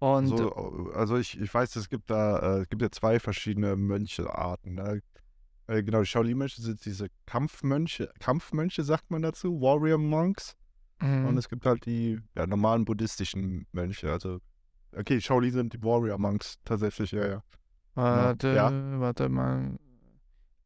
[0.00, 0.50] Und so,
[0.94, 4.74] also ich, ich weiß, es gibt da, äh, es gibt ja zwei verschiedene Mönchearten.
[4.74, 5.02] Ne?
[5.66, 10.56] Äh, genau, die Shaolin-Mönche sind diese Kampfmönche, Kampfmönche sagt man dazu, Warrior Monks.
[11.00, 11.26] Mhm.
[11.26, 14.10] Und es gibt halt die ja, normalen buddhistischen Mönche.
[14.10, 14.40] Also,
[14.96, 17.42] okay, Shaolin sind die Warrior Monks tatsächlich, ja, ja.
[17.94, 19.00] warte, ja.
[19.00, 19.78] warte mal.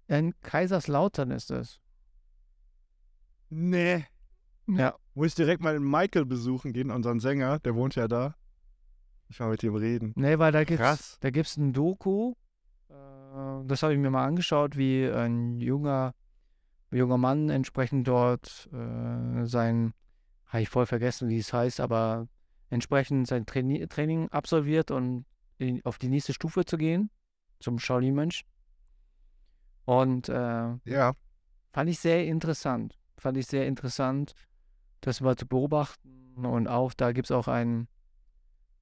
[0.07, 1.81] In Kaiserslautern ist es.
[3.51, 4.07] Nee.
[4.67, 4.95] Ja.
[5.15, 8.35] Muss ich direkt mal den Michael besuchen gehen, unseren Sänger, der wohnt ja da.
[9.29, 10.13] Ich mal mit ihm reden.
[10.17, 11.17] Nee, weil da gibt's, Krass.
[11.21, 12.35] da gibt's ein Doku.
[12.89, 12.95] Äh,
[13.67, 16.15] das habe ich mir mal angeschaut, wie ein junger,
[16.91, 19.95] junger Mann entsprechend dort äh, sein,
[20.47, 22.29] habe ich voll vergessen, wie es heißt, aber
[22.71, 25.25] entsprechend sein Traini Training absolviert und
[25.59, 27.11] in, auf die nächste Stufe zu gehen,
[27.61, 28.45] zum Shaolin-Mönch.
[29.85, 31.15] Und äh, Ja.
[31.73, 32.99] fand ich sehr interessant.
[33.17, 34.35] Fand ich sehr interessant,
[35.07, 36.45] das mal zu beobachten.
[36.45, 37.89] Und auch, da gibt es auch einen,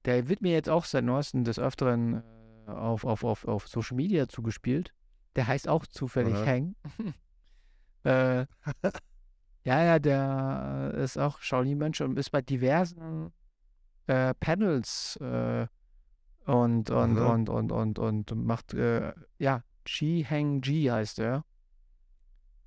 [0.05, 2.23] der wird mir jetzt auch seit neuestem des Öfteren
[2.67, 4.93] äh, auf, auf, auf, auf Social Media zugespielt.
[5.35, 6.45] Der heißt auch zufällig Aha.
[6.45, 6.75] Hang.
[8.03, 8.45] äh,
[9.65, 13.31] ja, ja, der ist auch Shaolin-Mensch und ist bei diversen
[14.07, 15.67] äh, Panels äh,
[16.45, 17.33] und, und, Aha.
[17.33, 21.45] und, und, und, und macht, äh, ja, Chi Hang Ji heißt er.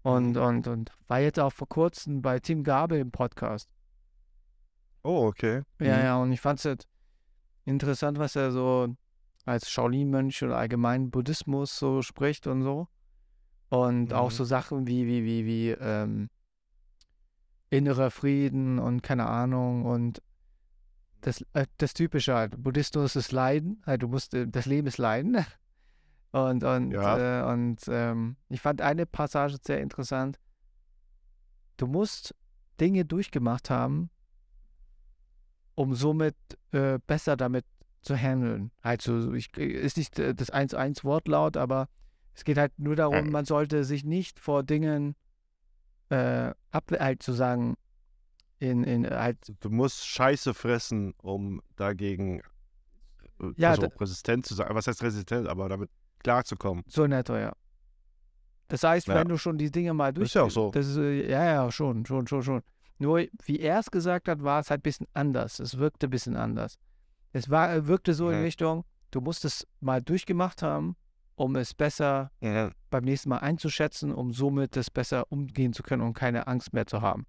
[0.06, 0.42] Und, Mhm.
[0.42, 3.68] und, und war jetzt auch vor kurzem bei Tim Gabel im Podcast.
[5.02, 5.62] Oh, okay.
[5.80, 6.04] Ja, Mhm.
[6.04, 6.86] ja, und ich fand es halt
[7.64, 8.94] interessant, was er so
[9.46, 12.86] als Shaolin-Mönch oder allgemein Buddhismus so spricht und so.
[13.68, 14.34] Und auch Mhm.
[14.34, 16.28] so Sachen wie, wie, wie, wie, ähm,
[17.70, 20.22] innerer Frieden und keine Ahnung und
[21.22, 22.62] das, äh, das Typische halt.
[22.62, 25.44] Buddhismus ist Leiden, halt, du musst, äh, das Leben ist Leiden.
[26.32, 27.48] Und, und, Ja.
[27.48, 30.38] äh, und ähm, ich fand eine Passage sehr interessant.
[31.76, 32.34] Du musst
[32.80, 34.10] Dinge durchgemacht haben,
[35.74, 36.36] um somit
[36.72, 37.64] äh, besser damit
[38.02, 38.70] zu handeln.
[38.82, 41.88] Halt so, ich, ist nicht äh, das 1-1 Wortlaut, aber
[42.34, 43.30] es geht halt nur darum, Äh.
[43.30, 45.16] man sollte sich nicht vor Dingen
[46.10, 47.76] äh, ab, halt zu sagen,
[48.58, 52.40] in, in halt, Du musst Scheiße fressen, um dagegen
[53.40, 54.68] äh, Ja, also da- resistent zu sein.
[54.70, 55.90] Was heißt resistent, aber damit
[56.22, 56.84] klarzukommen.
[56.88, 57.52] so in etwa, ja.
[58.68, 59.14] Das heißt, Ja.
[59.16, 60.26] wenn du schon die Dinge mal durch...
[60.28, 60.70] Ist ja auch so.
[60.72, 62.62] Das ist, äh, ja, ja, schon, schon, schon, schon.
[62.98, 65.60] Nur, wie er es gesagt hat, war es halt ein bisschen anders.
[65.60, 66.76] Es wirkte ein bisschen anders.
[67.32, 68.44] Es war, äh, wirkte so in Mhm.
[68.44, 70.96] Richtung, du musst es mal durchgemacht haben,
[71.36, 72.70] um es besser Ja.
[72.90, 76.86] beim nächsten Mal einzuschätzen, um somit das besser umgehen zu können und keine Angst mehr
[76.86, 77.26] zu haben.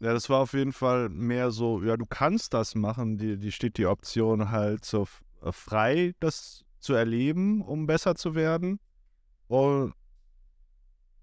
[0.00, 3.50] Ja, das war auf jeden Fall mehr so, ja, du kannst das machen, die, die
[3.52, 5.06] steht die Option halt so
[5.42, 8.78] äh, frei, das zu erleben, um besser zu werden.
[9.48, 9.94] Und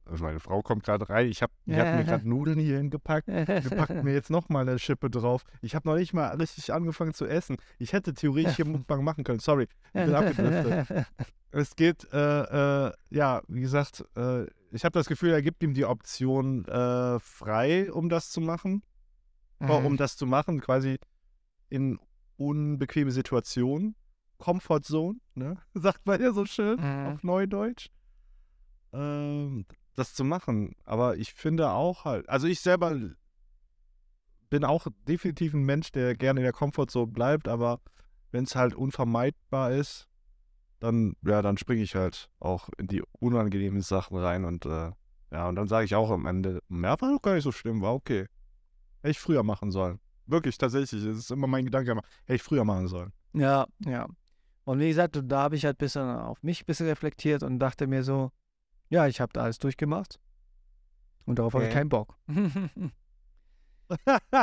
[0.06, 3.28] also meine Frau kommt gerade rein, ich habe ich hab mir gerade Nudeln hier hingepackt.
[3.28, 3.46] Wir
[3.78, 5.44] packen mir jetzt nochmal eine Schippe drauf.
[5.62, 7.56] Ich habe noch nicht mal richtig angefangen zu essen.
[7.80, 9.68] Ich hätte theoretisch hier Mukbang machen können, sorry.
[9.94, 11.06] Ich bin abgedriftet.
[11.54, 15.74] Es geht, äh, äh, ja, wie gesagt, äh, ich habe das Gefühl, er gibt ihm
[15.74, 18.84] die Option äh, frei, um das zu machen.
[19.60, 19.86] Oh, Mhm.
[19.86, 20.98] um das zu machen, quasi
[21.68, 22.00] in
[22.38, 23.96] unbequeme Situationen.
[24.42, 25.58] Comfort Zone, ne?
[25.74, 27.08] Sagt man ja so schön Mhm.
[27.08, 27.88] auf Neudeutsch.
[28.94, 30.76] Ähm, das zu machen.
[30.84, 32.98] Aber ich finde auch halt, also ich selber
[34.50, 37.80] bin auch definitiv ein Mensch, der gerne in der Comfortzone bleibt, aber
[38.32, 40.08] wenn es halt unvermeidbar ist,
[40.80, 44.92] dann, ja, dann springe ich halt auch in die unangenehmen Sachen rein und äh,
[45.32, 47.82] ja, und dann sage ich auch am Ende, ja, war doch gar nicht so schlimm,
[47.82, 48.26] war okay.
[49.02, 50.00] Hätte ich früher machen sollen.
[50.26, 51.04] Wirklich, tatsächlich.
[51.04, 53.14] Das ist immer mein Gedanke, hätte ich früher machen sollen.
[53.34, 54.08] Ja, ja.
[54.64, 57.60] Und wie gesagt, da habe ich halt ein bisschen auf mich ein bisschen reflektiert und
[57.60, 58.32] dachte mir so,
[58.90, 60.20] ja, ich habe da alles durchgemacht.
[61.26, 61.80] Und darauf habe ich Okay.
[61.80, 62.18] keinen Bock.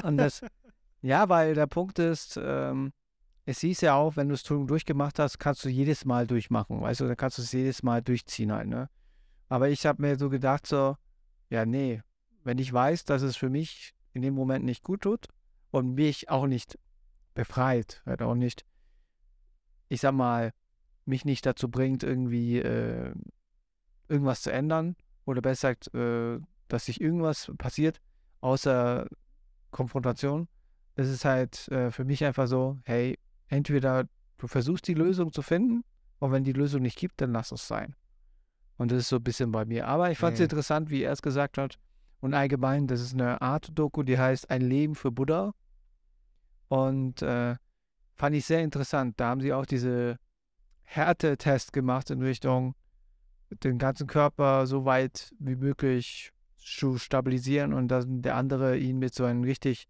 [0.03, 0.41] und das,
[1.03, 2.93] ja, weil der Punkt ist, ähm,
[3.45, 6.81] es hieß ja auch, wenn du es durchgemacht hast, kannst du jedes Mal durchmachen.
[6.81, 8.91] Weißt du, dann kannst du es jedes Mal durchziehen halt, ne?
[9.49, 10.97] Aber ich habe mir so gedacht, so,
[11.49, 12.03] ja, nee,
[12.45, 15.29] wenn ich weiß, dass es für mich in dem Moment nicht gut tut
[15.71, 16.79] und mich auch nicht
[17.35, 18.67] befreit, halt auch nicht,
[19.89, 20.53] ich sag mal,
[21.05, 23.13] mich nicht dazu bringt, irgendwie äh,
[24.09, 28.01] irgendwas zu ändern oder besser gesagt, äh, dass sich irgendwas passiert,
[28.41, 29.07] außer
[29.71, 30.49] Konfrontation.
[30.97, 34.05] Es ist halt äh, für mich einfach so, hey, entweder
[34.39, 35.85] du versuchst die Lösung zu finden,
[36.21, 37.95] Und wenn die Lösung nicht gibt, dann lass es sein.
[38.77, 39.87] Und das ist so ein bisschen bei mir.
[39.87, 40.45] Aber ich fand es Mhm.
[40.45, 41.79] interessant, wie er es gesagt hat.
[42.21, 45.53] Und allgemein, das ist eine Art Doku, die heißt Ein Leben für Buddha.
[46.69, 47.55] Und äh,
[48.19, 49.15] fand ich sehr interessant.
[49.19, 50.19] Da haben sie auch diese
[50.83, 52.75] Härtetest gemacht in Richtung,
[53.63, 59.15] den ganzen Körper so weit wie möglich zu stabilisieren und dann der andere ihn mit
[59.15, 59.87] so einem richtig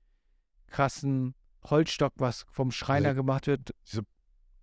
[0.69, 3.71] krassen Holzstock, was vom Schreiner Also- gemacht wird.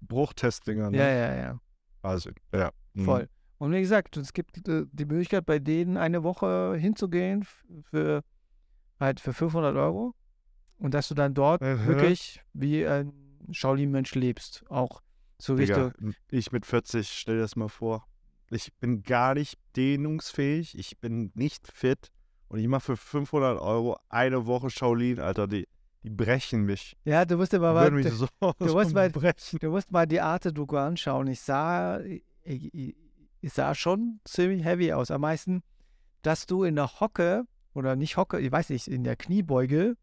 [0.02, 0.98] Bruchtestdinger, ne?
[0.98, 1.60] Ja, ja, ja.
[2.02, 2.72] Also, ja.
[2.94, 3.06] Mhm.
[3.06, 3.30] Voll.
[3.58, 7.46] Und wie gesagt, es gibt äh, die Möglichkeit, bei denen eine Woche hinzugehen
[7.90, 8.22] für
[9.00, 10.14] halt für 500 Euro
[10.78, 11.86] und dass du dann dort Mhm.
[11.88, 13.14] wirklich wie ein
[13.54, 14.64] Shaolin-Mensch lebst.
[14.70, 15.02] Auch
[15.38, 16.14] so Digga, Richtung.
[16.32, 18.08] ich mit 40, stell dir das mal vor.
[18.52, 22.12] Ich bin gar nicht dehnungsfähig, ich bin nicht fit
[22.48, 25.68] und ich mache für 500 Euro eine Woche Shaolin, Alter, die,
[26.04, 26.96] die brechen mich.
[27.06, 28.28] Ja, du musst aber mal, mich so,
[28.60, 31.28] du musst mal- du musst mal die Arte-Doku anschauen.
[31.28, 32.96] Ich sah, ich, ich,
[33.42, 35.10] ich sah schon ziemlich heavy aus.
[35.12, 35.64] Am meisten,
[36.22, 39.98] dass du in der Hocke oder nicht Hocke, ich weiß nicht, in der Kniebeuge,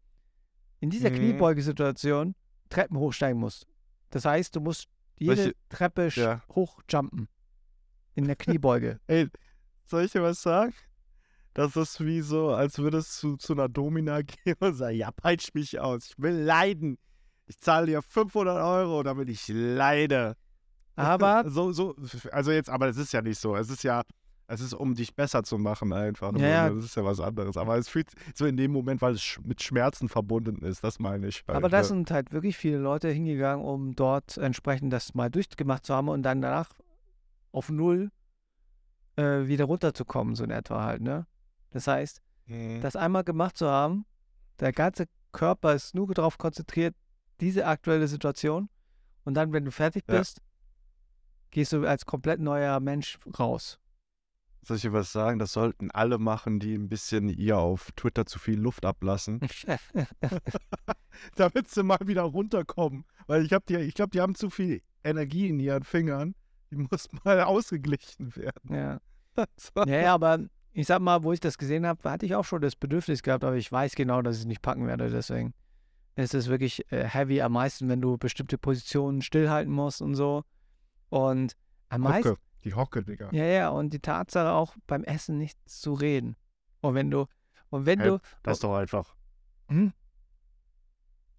[0.81, 1.15] in dieser Mhm.
[1.15, 2.35] Kniebeugesituation
[2.73, 3.65] Treppen hochsteigen musst.
[4.09, 6.41] Das heißt, du musst jede Welche- Treppe Ja.
[6.55, 7.27] hochjumpen.
[8.15, 8.99] In der Kniebeuge.
[9.07, 9.27] Ey,
[9.85, 10.73] soll ich dir was sagen?
[11.55, 15.49] Das ist wie so, als würdest du zu einer Domina gehen und sagen, ja, peitsch
[15.53, 16.97] mich aus, ich will leiden.
[17.45, 20.35] Ich zahle dir 500 Euro, damit ich leide.
[20.95, 21.95] Aber so, so,
[22.31, 23.55] also jetzt, aber es ist ja nicht so.
[23.55, 24.03] Es ist ja,
[24.47, 26.33] es ist, um dich besser zu machen einfach.
[26.33, 26.69] Ja, ja.
[26.69, 27.57] Das ist ja was anderes.
[27.57, 31.27] Aber es fühlt so in dem Moment, weil es mit Schmerzen verbunden ist, das meine
[31.27, 31.43] ich.
[31.47, 31.83] Halt, Aber da ne?
[31.83, 36.23] sind halt wirklich viele Leute hingegangen, um dort entsprechend das mal durchgemacht zu haben und
[36.23, 36.69] dann danach
[37.51, 38.11] auf Null
[39.15, 41.25] äh, wieder runterzukommen, so in etwa halt, ne?
[41.71, 42.81] Das heißt, Mhm.
[42.81, 44.05] das einmal gemacht zu haben,
[44.59, 46.93] der ganze Körper ist nur darauf konzentriert,
[47.39, 48.69] diese aktuelle Situation
[49.23, 50.19] und dann, wenn du fertig Ja.
[50.19, 50.41] bist,
[51.51, 53.79] gehst du als komplett neuer Mensch raus.
[54.65, 55.39] Soll ich dir was sagen?
[55.39, 59.41] Das sollten alle machen, die ein bisschen ihr auf Twitter zu viel Luft ablassen.
[61.35, 63.05] damit sie mal wieder runterkommen.
[63.27, 66.35] Weil ich, hab die, ich glaube, die haben zu viel Energie in ihren Fingern.
[66.71, 68.73] Die muss mal ausgeglichen werden.
[68.73, 68.99] ja.
[69.75, 70.39] Ja, ja, aber
[70.73, 73.43] ich sag mal, wo ich das gesehen habe, hatte ich auch schon das Bedürfnis gehabt,
[73.43, 75.09] aber ich weiß genau, dass ich es nicht packen werde.
[75.09, 75.55] Deswegen
[76.15, 80.43] ist es wirklich äh, heavy am meisten, wenn du bestimmte Positionen stillhalten musst und so.
[81.09, 81.55] Und
[81.89, 82.31] am meisten.
[82.31, 82.41] Hocke.
[82.63, 83.29] Die Hocke, Digga.
[83.31, 86.35] Ja, ja, und die Tatsache auch beim Essen nicht zu reden.
[86.81, 87.25] Und wenn du,
[87.69, 89.15] und wenn Hey, du, Das ist doch einfach.
[89.67, 89.93] hm?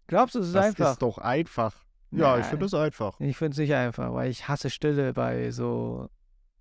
[0.06, 0.92] glaubst du, es ist Das einfach?
[0.92, 1.74] ist doch einfach.
[2.10, 2.50] Ja, ich Nein.
[2.50, 3.18] finde es einfach.
[3.20, 6.08] Ich finde es nicht einfach, weil ich hasse Stille bei so,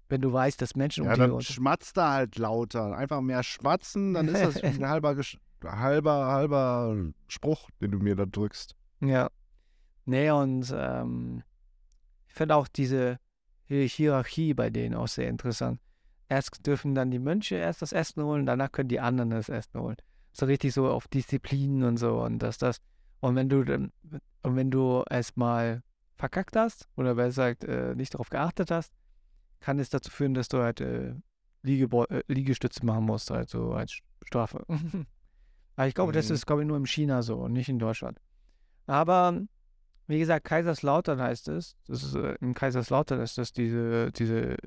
[0.09, 2.95] wenn du weißt, dass Menschen Ja, um dich dann schmatzt da halt lauter.
[2.97, 5.15] Einfach mehr schmatzen, dann ist das ein halber,
[5.63, 6.95] halber, halber
[7.27, 8.75] Spruch, den du mir da drückst.
[9.01, 9.29] Ja.
[10.05, 11.43] Nee, und ähm,
[12.27, 13.19] ich finde auch diese
[13.67, 15.79] Hierarchie bei denen auch sehr interessant.
[16.29, 19.79] Erst dürfen dann die Mönche erst das Essen holen, danach können die anderen das Essen
[19.79, 19.97] holen.
[20.31, 22.77] So richtig so auf Disziplin und so und dass das.
[23.19, 23.91] Und wenn du dann,
[24.41, 25.81] und wenn du erstmal
[26.15, 28.93] verkackt hast oder besser gesagt äh, nicht darauf geachtet hast,
[29.59, 31.13] kann es dazu führen, dass du halt äh,
[31.61, 34.65] Liegebeu äh, Liegestütze machen musst, halt so als Strafe.
[35.75, 36.35] Aber ich glaube, das Mhm.
[36.35, 38.19] ist, glaube ich, nur in China so und nicht in Deutschland.
[38.85, 39.41] Aber
[40.07, 41.75] wie gesagt, Kaiserslautern heißt es.
[41.87, 44.57] Das ist, äh, in Kaiserslautern ist das diese, diese,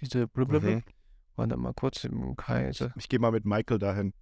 [0.00, 0.76] diese blablabla.
[0.76, 0.82] Mhm.
[1.36, 2.92] Warte mal kurz im Kaiser.
[2.96, 4.14] Ich gehe mal mit Michael dahin.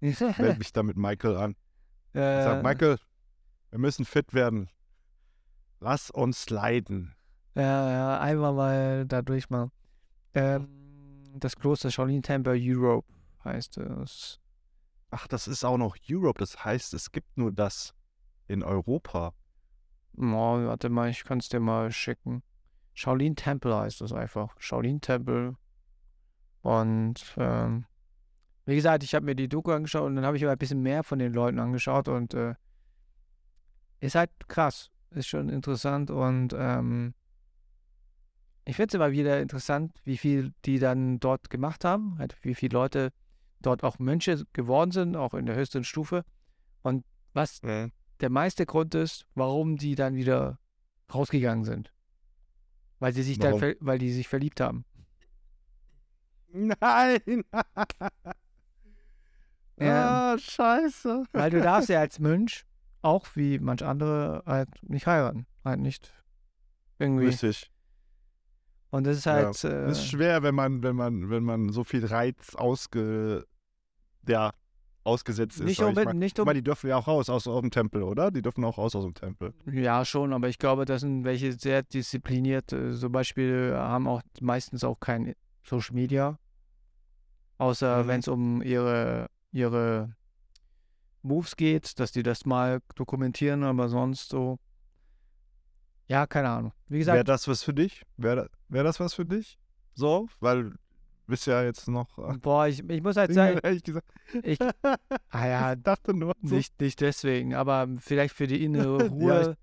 [0.00, 1.56] Meld mich da mit Michael an.
[2.14, 2.98] Ich sag, äh, Michael,
[3.70, 4.68] wir müssen fit werden.
[5.80, 7.14] Lass uns leiden.
[7.54, 9.70] ja, ja, einmal mal da durchmachen.
[10.34, 10.68] Ähm,
[11.34, 13.10] das Kloster Shaolin Temple Europe
[13.44, 14.40] heißt es.
[15.10, 16.38] Ach, das ist auch noch Europe.
[16.38, 17.94] Das heißt, es gibt nur das
[18.46, 19.32] in Europa.
[20.16, 20.22] Oh,
[20.66, 22.42] warte mal, ich kann es dir mal schicken.
[22.94, 24.54] Shaolin Temple heißt es einfach.
[24.58, 25.56] Shaolin Temple.
[26.60, 27.86] Und ähm,
[28.66, 30.82] wie gesagt, ich habe mir die Doku angeschaut und dann habe ich aber ein bisschen
[30.82, 32.54] mehr von den Leuten angeschaut und äh,
[34.00, 34.90] ist halt krass.
[35.10, 37.14] Ist schon interessant und ähm,
[38.64, 42.54] ich finde es immer wieder interessant, wie viel die dann dort gemacht haben, halt wie
[42.54, 43.12] viele Leute
[43.60, 46.24] dort auch Mönche geworden sind, auch in der höchsten Stufe.
[46.82, 47.62] Und was
[48.22, 50.58] der meiste Grund ist, warum die dann wieder
[51.12, 51.92] rausgegangen sind.
[53.00, 53.60] Weil sie sich dann, Warum?
[53.60, 54.84] ver- weil die sich verliebt haben.
[56.52, 57.44] Nein!
[59.80, 60.34] Ja.
[60.34, 61.24] Ah, scheiße.
[61.32, 62.64] Weil du darfst ja als Mönch,
[63.00, 65.46] auch wie manch andere, halt nicht heiraten.
[65.64, 66.12] Halt nicht
[66.98, 67.26] irgendwie.
[67.26, 67.70] Richtig.
[68.90, 69.32] Und das ist Ja.
[69.32, 73.46] halt, äh, ist schwer, wenn man, wenn man, wenn man so viel Reiz ausge,
[74.28, 74.52] ja,
[75.04, 75.64] ausgesetzt ist.
[75.64, 76.18] Nicht sag ich unbedingt- mal.
[76.18, 78.30] nicht ich meine, die dürfen ja auch raus aus, aus dem Tempel, oder?
[78.30, 79.52] Die dürfen auch raus aus dem Tempel.
[79.70, 82.72] Ja, schon, aber ich glaube, das sind welche sehr diszipliniert.
[82.72, 85.34] äh, Zum Beispiel haben auch meistens auch kein
[85.64, 86.38] Social Media.
[87.58, 88.08] Außer Mhm.
[88.08, 90.14] wenn es um ihre, ihre
[91.22, 94.58] Moves geht, dass die das mal dokumentieren, aber sonst so.
[96.08, 96.72] Ja, keine Ahnung.
[96.88, 98.02] Wie Wäre gesagt, das was für dich?
[98.16, 99.58] Wäre wär das was für dich?
[99.94, 100.28] So?
[100.40, 100.74] Weil
[101.32, 102.18] bist ja jetzt noch.
[102.18, 104.06] äh, boah, ich, ich muss halt sagen, ehrlich gesagt.
[104.42, 104.58] ich,
[105.30, 106.34] ah ja, ich dachte nur.
[106.42, 106.54] So.
[106.54, 109.56] nicht, nicht deswegen, aber vielleicht für die innere Ja, Ruhe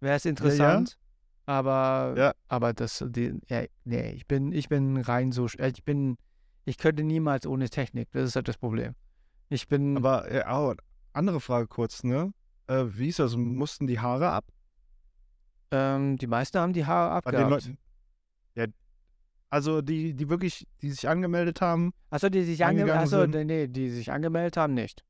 [0.00, 0.96] wäre es interessant.
[1.44, 2.32] Aber, Ja.
[2.48, 6.16] aber das, die, ja, nee, ich bin, ich bin rein so, ich bin,
[6.64, 8.94] ich könnte niemals ohne Technik, das ist halt das Problem.
[9.48, 10.74] Ich bin, Aber oh,
[11.12, 12.32] andere Frage kurz, ne?
[12.68, 13.36] Äh, wie ist das?
[13.36, 14.44] Mussten die Haare ab?
[15.72, 17.70] ähm, die meisten haben die Haare abgehabt.
[19.46, 19.56] Ja.
[19.56, 21.92] Also die, die wirklich, die sich angemeldet haben.
[22.10, 23.34] Achso, die sich angemeldet, achso, sind.
[23.34, 25.04] nee, nee, die sich angemeldet haben, nicht.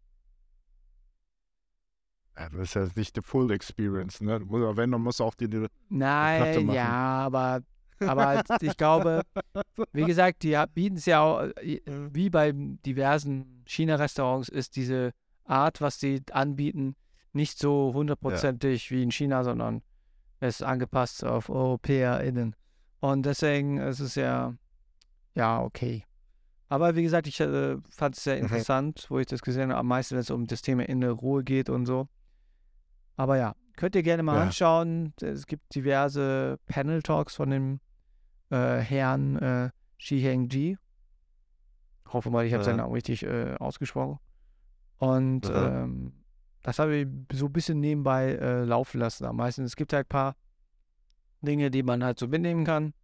[2.39, 4.39] Ja, das ist ja nicht die Full Experience, ne?
[4.39, 6.77] Du musst, aber wenn, dann musst du auch die, die Nein, machen.
[6.77, 7.63] ja, aber,
[8.01, 9.23] aber halt, ich glaube,
[9.93, 15.13] wie gesagt, die bieten es ja auch, äh, wie bei diversen China-Restaurants ist diese
[15.45, 16.95] Art, was sie anbieten,
[17.33, 19.83] nicht so hundertprozentig wie in China, sondern
[20.41, 22.55] es ist angepasst auf EuropäerInnen.
[23.11, 24.55] Und deswegen ist es ja,
[25.35, 26.05] ja, okay.
[26.69, 28.43] Aber wie gesagt, ich äh, fand es sehr Mhm.
[28.43, 31.45] interessant, wo ich das gesehen habe, am meisten, wenn es um das Thema innere Ruhe
[31.45, 32.09] geht und so.
[33.17, 34.43] Aber ja, könnt ihr gerne mal Ja.
[34.43, 35.13] anschauen.
[35.21, 37.81] Es gibt diverse Panel-Talks von dem
[38.51, 40.77] äh, Herrn äh, Shi Heng-ji.
[42.13, 42.83] Hoffe mal, ich habe seinen Ja.
[42.85, 44.19] Namen richtig äh, ausgesprochen.
[44.99, 45.85] Und Ja.
[45.85, 46.13] ähm,
[46.63, 49.25] das habe ich so ein bisschen nebenbei äh, laufen lassen.
[49.27, 50.37] Am meisten, es gibt halt ein paar
[51.41, 52.95] Dinge, die man halt so mitnehmen kann.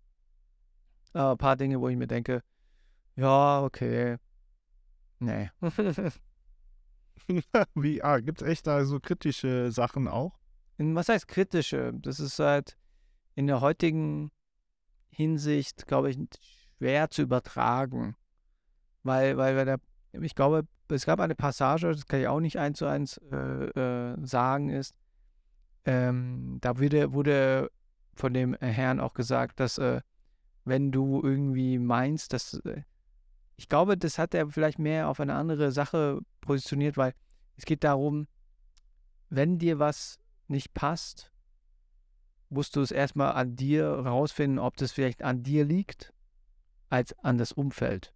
[1.15, 2.43] Äh, ein paar Dinge, wo ich mir denke,
[3.17, 4.17] ja, okay.
[5.19, 5.51] Nee.
[7.75, 10.39] Wie, ah, gibt es echt da so kritische Sachen auch?
[10.79, 11.93] In, was heißt kritische?
[11.95, 12.77] Das ist halt
[13.35, 14.31] in der heutigen
[15.11, 16.19] Hinsicht, glaube ich,
[16.79, 18.17] schwer zu übertragen.
[19.03, 19.79] Weil, weil, weil der,
[20.13, 24.17] ich glaube, es gab eine Passage, das kann ich auch nicht eins zu eins äh,
[24.17, 24.95] äh, sagen, ist,
[25.85, 27.71] ähm, da wurde, wurde
[28.15, 30.01] von dem Herrn auch gesagt, dass äh,
[30.65, 32.83] wenn du irgendwie meinst, dass äh,
[33.57, 37.15] ich glaube, das hat er vielleicht mehr auf eine andere Sache positioniert, weil
[37.57, 38.27] es geht darum,
[39.29, 41.33] wenn dir was nicht passt,
[42.49, 46.13] musst du es erstmal an dir rausfinden, ob das vielleicht an dir liegt,
[46.91, 48.15] als an das Umfeld.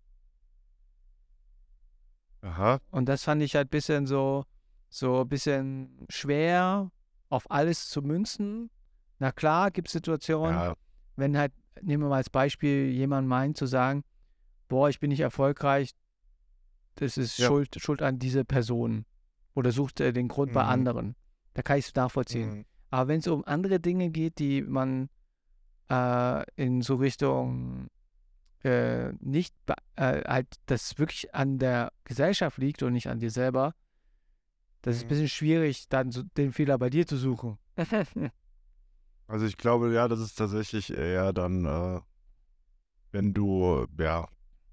[2.43, 2.81] Aha.
[2.91, 4.45] Und das fand ich halt ein bisschen so,
[4.89, 6.91] so ein bisschen schwer,
[7.29, 8.71] auf alles zu münzen.
[9.19, 10.75] Na klar, gibt es Situationen, Ja,
[11.17, 11.53] wenn halt,
[11.83, 14.05] nehmen wir mal als Beispiel, jemand meint zu sagen,
[14.69, 15.95] boah, ich bin nicht erfolgreich,
[16.97, 17.49] das ist Ja.
[17.49, 19.05] Schuld, Schuld an diese Person.
[19.55, 20.69] Oder sucht äh, den Grund bei Mhm.
[20.69, 21.17] anderen.
[21.55, 22.51] Da kann ich es nachvollziehen.
[22.59, 22.65] mhm.
[22.91, 25.09] Aber wenn es um andere Dinge geht, die man
[25.91, 27.89] äh, in so Richtung
[28.65, 29.55] äh, nicht,
[29.97, 33.75] äh, halt, das wirklich an der Gesellschaft liegt und nicht an dir selber,
[34.83, 35.09] das ist ein Mhm.
[35.09, 37.59] bisschen schwierig, dann so den Fehler bei dir zu suchen.
[39.27, 42.01] Also ich glaube, ja, das ist tatsächlich eher dann, äh,
[43.13, 44.29] wenn du, ja,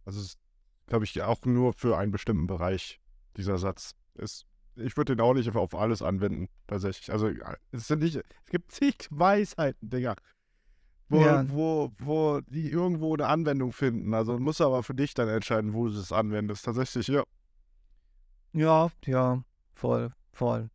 [0.05, 0.39] also es ist,
[0.87, 2.99] glaube ich, auch nur für einen bestimmten Bereich
[3.35, 4.45] dieser Satz ist.
[4.75, 7.11] Ich würde den auch nicht auf alles anwenden, tatsächlich.
[7.11, 10.15] Also ja, es sind nicht, es gibt zig Weisheiten, Digga,
[11.09, 11.45] wo, Ja.
[11.49, 14.13] wo, wo die irgendwo eine Anwendung finden.
[14.13, 16.65] Also musst du aber für dich dann entscheiden, wo du es anwendest.
[16.65, 17.23] Tatsächlich, ja.
[18.53, 20.69] ja, ja, voll, voll.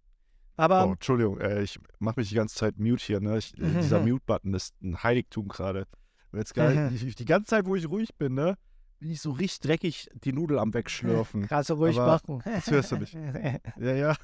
[0.59, 3.21] Aber Oh, Entschuldigung, äh, ich mache mich die ganze Zeit mute hier.
[3.21, 3.39] Ne?
[3.39, 5.87] Ich, äh, dieser Mute-Button ist ein Heiligtum gerade.
[6.33, 8.59] Jetzt gar, ich, die ganze Zeit, wo ich ruhig bin, ne,
[8.99, 11.47] bin ich so richtig dreckig die Nudel am Wegschlürfen.
[11.49, 12.43] Kannst du ruhig Aber machen.
[12.45, 13.15] das hörst du nicht.
[13.15, 14.17] ja, ja.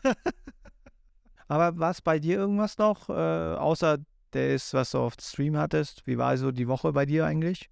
[1.46, 3.98] Aber war es bei dir irgendwas noch, äh, außer
[4.32, 6.04] das, was du auf Stream hattest?
[6.06, 7.70] Wie war so die Woche bei dir eigentlich?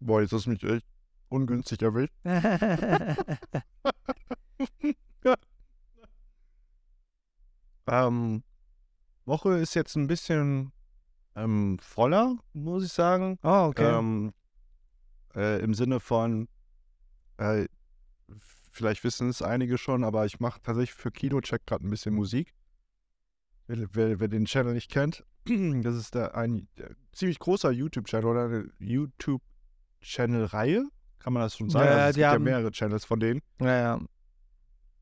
[0.00, 0.86] Boah, jetzt hast du mich echt
[1.28, 2.14] ungünstig erwischt.
[7.86, 8.42] Ähm,
[9.24, 10.72] Woche ist jetzt ein bisschen
[11.36, 13.38] ähm, voller, muss ich sagen.
[13.42, 13.98] oh, okay.
[13.98, 14.32] Ähm,
[15.34, 16.48] äh, Im Sinne von,
[17.38, 17.66] äh,
[18.70, 22.52] vielleicht wissen es einige schon, aber ich mache tatsächlich für Kinocheck gerade ein bisschen Musik.
[23.66, 28.26] Wer, wer, wer den Channel nicht kennt, das ist der, ein äh, ziemlich großer YouTube-Channel
[28.26, 30.84] oder eine YouTube-Channel-Reihe,
[31.18, 31.86] kann man das schon sagen?
[31.86, 33.40] Ja, also es gibt ja haben- mehrere Channels von denen.
[33.60, 34.00] ja, ja.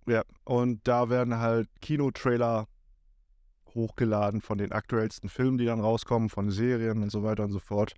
[0.04, 2.66] Ja, und da werden halt Kinotrailer
[3.74, 7.58] hochgeladen von den aktuellsten Filmen, die dann rauskommen, von Serien und so weiter und so
[7.58, 7.94] fort.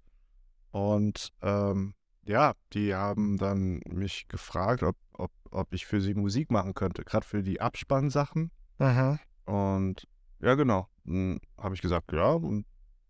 [0.71, 1.95] Und ähm,
[2.27, 7.05] ja, die haben dann mich gefragt, ob, ob, ob ich für sie Musik machen könnte,
[7.05, 8.51] gerade für die Abspannsachen.
[8.79, 9.19] Aha.
[9.45, 10.07] Und
[10.41, 10.89] ja, genau.
[11.05, 12.67] Dann habe ich gesagt, ja, und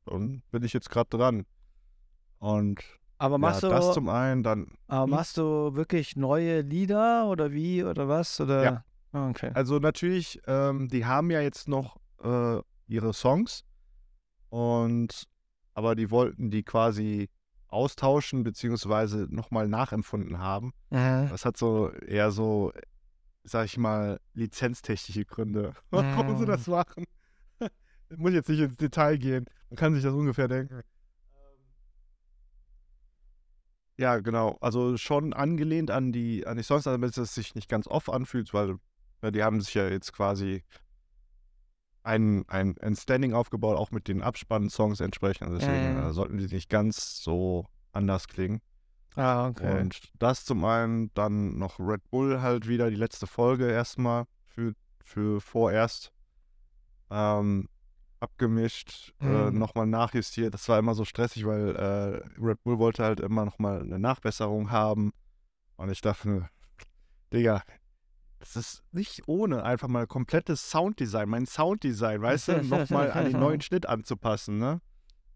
[0.06, 1.46] dann bin ich jetzt gerade dran.
[2.38, 2.80] Und
[3.18, 5.10] Aber ja, machst das du, zum einen, dann, aber hm?
[5.10, 8.40] machst du wirklich neue Lieder oder wie oder was?
[8.40, 8.62] Oder?
[8.62, 8.84] Ja.
[9.12, 9.52] Ah, Okay.
[9.54, 13.64] also natürlich, ähm, die haben ja jetzt noch äh, ihre Songs
[14.48, 15.28] und
[15.74, 17.28] aber die wollten die quasi
[17.68, 20.72] austauschen beziehungsweise nochmal nachempfunden haben.
[20.90, 21.26] Aha.
[21.26, 22.72] Das hat so eher so,
[23.42, 27.04] sag ich mal, lizenztechnische Gründe, warum sie das machen.
[28.16, 29.46] Muss jetzt nicht ins Detail gehen.
[29.70, 30.82] Man kann sich das ungefähr denken.
[33.96, 34.56] Ja, genau.
[34.60, 38.52] Also schon angelehnt an die, an die Songs, damit es sich nicht ganz off anfühlt,
[38.54, 38.76] weil
[39.22, 40.62] ja, die haben sich ja jetzt quasi
[42.04, 45.50] ein, ein, ein Standing aufgebaut, auch mit den Abspann-Songs entsprechend.
[45.52, 46.08] Deswegen Ja, ja.
[46.10, 48.60] äh, sollten die nicht ganz so anders klingen.
[49.16, 49.80] Ah, okay.
[49.80, 54.74] Und das zum einen, dann noch Red Bull halt wieder die letzte Folge erstmal für,
[55.02, 56.12] für vorerst
[57.10, 57.68] ähm,
[58.20, 59.58] abgemischt, äh, Mhm.
[59.58, 60.54] nochmal nachjustiert.
[60.54, 64.70] Das war immer so stressig, weil äh, Red Bull wollte halt immer nochmal eine Nachbesserung
[64.70, 65.12] haben.
[65.76, 66.48] Und ich dachte,
[67.32, 67.62] Digga,
[68.44, 73.38] das ist nicht ohne einfach mal komplettes Sounddesign, mein Sounddesign, weißt du, nochmal an den
[73.38, 74.80] neuen Schnitt anzupassen, ne?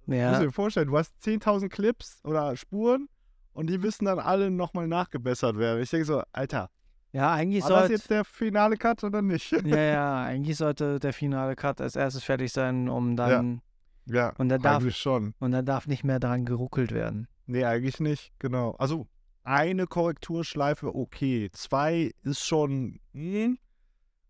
[0.07, 0.39] Ja.
[0.39, 3.09] dir vorstellen, du hast 10.000 Clips oder Spuren
[3.53, 5.83] und die müssen dann alle nochmal nachgebessert werden.
[5.83, 6.71] Ich denke so, Alter,
[7.13, 9.53] ja, eigentlich war das sollte jetzt der finale Cut oder nicht?
[9.53, 13.61] ja, ja, eigentlich sollte der finale Cut als erstes fertig sein, um dann
[14.07, 15.35] ja, und dann darf schon.
[15.39, 17.29] und dann darf nicht mehr daran geruckelt werden.
[17.47, 18.73] Nee, eigentlich nicht, genau.
[18.79, 19.07] Also
[19.49, 21.49] eine Korrekturschleife, okay.
[21.53, 23.59] Zwei ist schon, hm,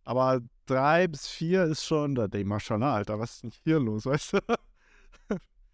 [0.05, 4.07] aber drei bis vier ist schon, da, ey, Maschallah, Alter, was ist denn hier los,
[4.07, 4.39] weißt du?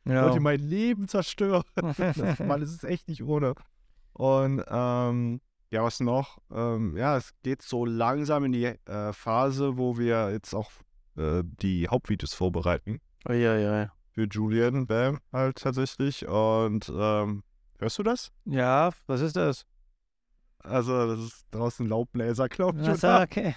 [0.06, 0.24] Ja.
[0.24, 1.64] Wollte mein Leben zerstören.
[1.96, 3.54] Das, Mann, es ist echt nicht ohne.
[4.12, 5.40] Und ähm,
[5.70, 6.38] ja, was noch?
[6.52, 10.70] Ähm, ja, es geht so langsam in die äh, Phase, wo wir jetzt auch
[11.16, 13.00] äh, die Hauptvideos vorbereiten.
[13.28, 13.88] Uiuiui.
[14.12, 16.28] Für Julian, Bam, halt tatsächlich.
[16.28, 17.42] Und ähm,
[17.78, 18.32] hörst du das?
[18.44, 19.64] Ja, was ist das?
[20.58, 22.88] Also, das ist draußen Laubbläser, glaube ich.
[22.88, 23.54] Achso, okay.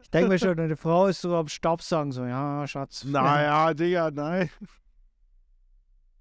[0.00, 3.02] Ich denke mir schon, deine Frau ist so am Staubsaugen, so, ja, Schatz.
[3.04, 4.48] Naja, Digga, nein.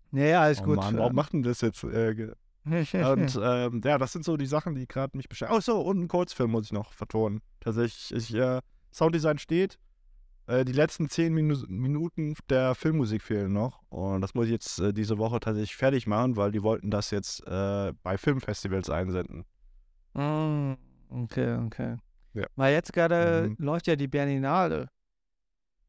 [0.09, 0.77] Nee, alles Oh gut.
[0.77, 1.83] Mann, warum macht denn das jetzt?
[1.83, 2.31] Äh,
[2.65, 5.57] Und ähm, ja, das sind so die Sachen, die gerade mich beschäftigen.
[5.57, 7.41] Oh so, und einen Kurzfilm muss ich noch vertonen.
[7.59, 8.59] Tatsächlich, ich, äh,
[8.91, 9.77] Sounddesign steht.
[10.47, 13.81] Äh, die letzten zehn Minu Minuten der Filmmusik fehlen noch.
[13.89, 17.11] Und das muss ich jetzt äh, diese Woche tatsächlich fertig machen, weil die wollten das
[17.11, 19.45] jetzt äh, bei Filmfestivals einsenden.
[20.13, 20.73] Mm,
[21.09, 21.97] okay, okay.
[22.33, 22.45] Ja.
[22.55, 23.65] Weil jetzt gerade Mhm.
[23.65, 24.89] läuft ja die Berlinale.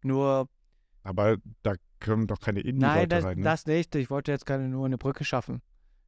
[0.03, 0.49] Nur,
[1.03, 3.39] Aber da kommen doch keine nein, Indie-Leute das, rein.
[3.39, 3.45] Ne?
[3.45, 3.95] das nicht.
[3.95, 5.61] Ich wollte jetzt gerade nur eine Brücke schaffen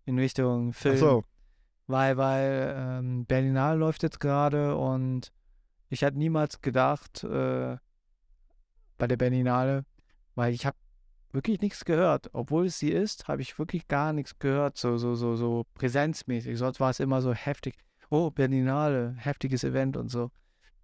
[0.05, 0.95] in Richtung Film.
[0.97, 1.25] Ach so.
[1.87, 5.33] Weil, weil ähm, Berlinale läuft jetzt gerade und
[5.89, 7.77] ich hätte niemals gedacht, äh,
[8.99, 9.85] bei der Berlinale,
[10.35, 10.77] weil ich habe
[11.33, 12.31] wirklich nichts gehört.
[12.33, 16.59] Obwohl es sie ist, habe ich wirklich gar nichts gehört, so, so, so, so präsenzmäßig.
[16.59, 17.77] Sonst war es immer so heftig.
[18.11, 20.31] Oh, Berlinale, heftiges Event und so.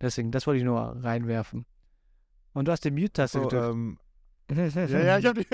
[0.00, 1.64] Deswegen, das wollte ich nur reinwerfen.
[2.52, 3.74] Und du hast den Mute-Taste so gedrückt.
[3.74, 3.98] ähm,
[4.50, 5.46] ja, ja, ich hab die.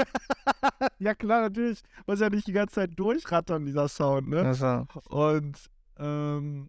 [0.99, 1.81] ja, klar, natürlich.
[2.07, 4.41] Muss ja nicht die ganze Zeit durchrattern, dieser Sound, ne?
[4.41, 5.57] Also, Und
[5.99, 6.69] ähm,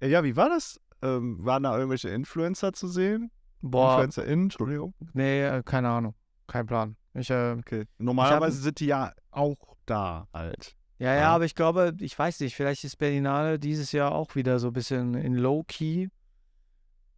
[0.00, 0.80] ja, wie war das?
[1.02, 3.30] Ähm, waren da irgendwelche Influencer zu sehen?
[3.60, 4.94] Boah, InfluencerInnen, Entschuldigung.
[5.12, 6.14] nee, äh, keine Ahnung.
[6.46, 6.96] Kein Plan.
[7.14, 7.86] Ich, äh, Okay.
[7.98, 10.76] Normalerweise sind die ja auch da halt.
[10.98, 11.34] Ja, ja, Ja.
[11.34, 14.72] aber ich glaube, ich weiß nicht, vielleicht ist Berlinale dieses Jahr auch wieder so ein
[14.72, 16.08] bisschen in Low-Key,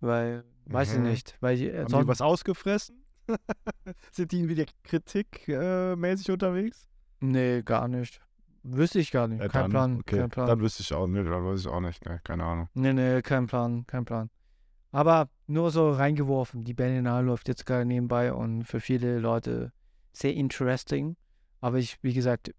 [0.01, 1.05] weil, weiß ich Mhm.
[1.05, 3.05] nicht, weil äh, Haben die was ausgefressen?
[4.13, 6.89] sind die wieder kritikmäßig äh, unterwegs?
[7.21, 8.21] nee, gar nicht.
[8.63, 10.19] Wüsste ich gar nicht, Ja, kein dann, Plan, okay.
[10.19, 10.47] kein Plan.
[10.47, 12.21] Dann wüsste ich auch nicht, dann weiß ich auch nicht, ne?
[12.25, 12.69] keine Ahnung.
[12.75, 14.31] Nee, nee, kein Plan, kein Plan.
[14.91, 19.73] Aber nur so reingeworfen, die Berlinale läuft jetzt gerade nebenbei und für viele Leute
[20.13, 21.17] sehr interesting.
[21.61, 22.55] Aber ich, wie gesagt,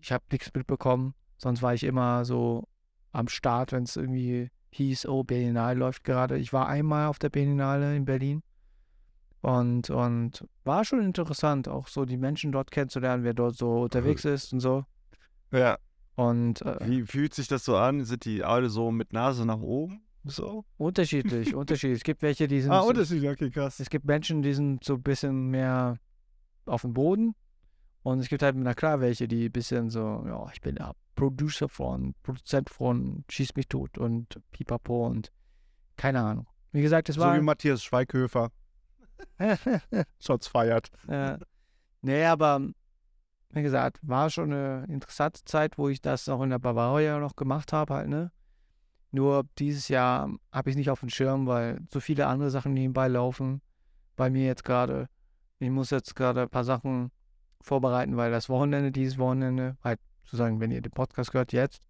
[0.00, 1.14] ich habe nichts mitbekommen.
[1.36, 2.68] Sonst war ich immer so
[3.12, 6.38] am Start, wenn es irgendwie hieß, oh, Berlinale läuft gerade.
[6.38, 8.42] Ich war einmal auf der Berlinale in Berlin
[9.42, 14.24] und, und war schon interessant, auch so die Menschen dort kennenzulernen, wer dort so unterwegs
[14.24, 14.84] ist und so.
[15.50, 15.78] Ja.
[16.14, 18.04] Und äh, Wie fühlt sich das so an?
[18.04, 20.02] Sind die alle so mit Nase nach oben?
[20.24, 20.64] So?
[20.76, 21.98] unterschiedlich, unterschiedlich.
[21.98, 23.80] Es gibt welche, die sind Ah, so, unterschiedlich, okay, krass.
[23.80, 25.98] Es gibt Menschen, die sind so ein bisschen mehr
[26.66, 27.34] auf dem Boden.
[28.04, 30.94] Und es gibt halt, na klar, welche, die ein bisschen so, ja, ich bin der
[31.14, 35.30] Producer von, Produzent von Schieß mich tot und Pipapo und
[35.96, 36.46] keine Ahnung.
[36.72, 37.36] Wie gesagt, es So war.
[37.36, 38.50] wie Matthias Schweighöfer.
[40.20, 40.90] Shots feiert.
[41.08, 41.38] ja.
[42.04, 42.60] Nee, aber
[43.50, 47.36] wie gesagt, war schon eine interessante Zeit, wo ich das auch in der Bavaria noch
[47.36, 48.32] gemacht habe, halt, ne?
[49.12, 53.08] Nur dieses Jahr habe ich nicht auf dem Schirm, weil so viele andere Sachen nebenbei
[53.08, 53.60] laufen.
[54.16, 55.08] Bei mir jetzt gerade.
[55.58, 57.12] Ich muss jetzt gerade ein paar Sachen
[57.60, 61.82] vorbereiten, weil das Wochenende, dieses Wochenende, halt sozusagen, wenn ihr den Podcast hört jetzt,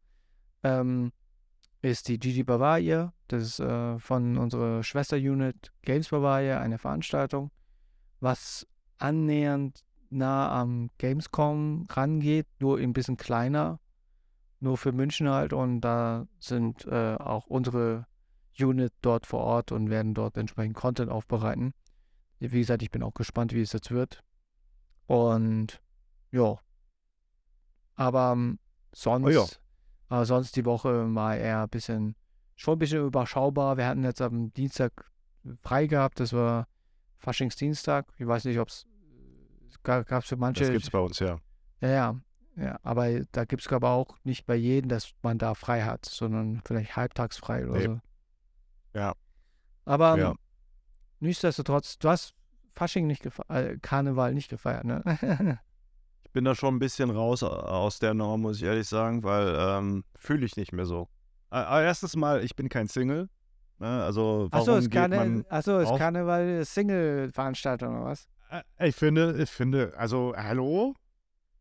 [0.63, 1.13] ähm,
[1.81, 3.13] ist die Gigi Bavaria.
[3.29, 7.51] Das ist äh, von unserer Schwester-Unit Games Bavaria eine Veranstaltung,
[8.21, 8.67] was
[8.99, 13.81] annähernd nah am Gamescom rangeht, nur ein bisschen kleiner,
[14.63, 15.53] nur für München halt.
[15.53, 18.07] Und da sind äh, auch unsere
[18.59, 21.75] Unit dort vor Ort und werden dort entsprechend Content aufbereiten.
[22.39, 24.23] Wie gesagt, ich bin auch gespannt, wie es jetzt wird.
[25.07, 25.81] Und
[26.31, 26.59] ja.
[27.95, 28.59] Aber ähm,
[28.93, 29.45] sonst, Oh ja.
[30.09, 32.17] aber sonst die Woche war eher ein bisschen,
[32.57, 33.77] schon ein bisschen überschaubar.
[33.77, 35.11] Wir hatten jetzt am Dienstag
[35.61, 36.67] frei gehabt, das war
[37.19, 38.07] Faschingsdienstag.
[38.19, 38.87] Ich weiß nicht, ob es
[39.83, 40.65] gab es für manche.
[40.65, 41.39] Das gibt's bei uns, ja.
[41.81, 42.21] Ja, ja.
[42.57, 46.05] Ja, aber da gibt es glaube auch nicht bei jedem, dass man da frei hat,
[46.05, 47.85] sondern vielleicht halbtags frei oder Nee.
[47.87, 48.01] so.
[48.95, 49.15] Ja.
[49.87, 50.31] Aber Ja.
[50.33, 50.39] ähm,
[51.21, 52.35] nichtsdestotrotz, du hast
[52.75, 55.03] Fasching nicht gefeiert, äh, Karneval nicht gefeiert, ne?
[56.25, 59.55] Ich bin da schon ein bisschen raus aus der Norm, muss ich ehrlich sagen, weil
[59.55, 61.11] ähm, fühle ich nicht mehr so.
[61.51, 63.29] Äh, äh, erstens mal, ich bin kein Single.
[63.79, 64.03] Ne?
[64.03, 65.45] Also warum Achso, ist, Karne.
[65.51, 68.29] Achso, ist Karneval Single-Veranstaltung oder was?
[68.51, 70.95] Äh, Ich finde, ich finde, also hallo?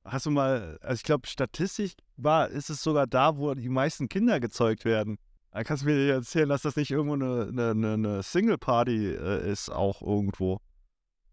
[0.03, 4.09] Hast du mal, also ich glaube, statistisch war, ist es sogar da, wo die meisten
[4.09, 5.17] Kinder gezeugt werden.
[5.51, 9.69] Da kannst du mir erzählen, dass das nicht irgendwo eine, eine, eine, Single-Party äh, ist,
[9.69, 10.59] auch irgendwo.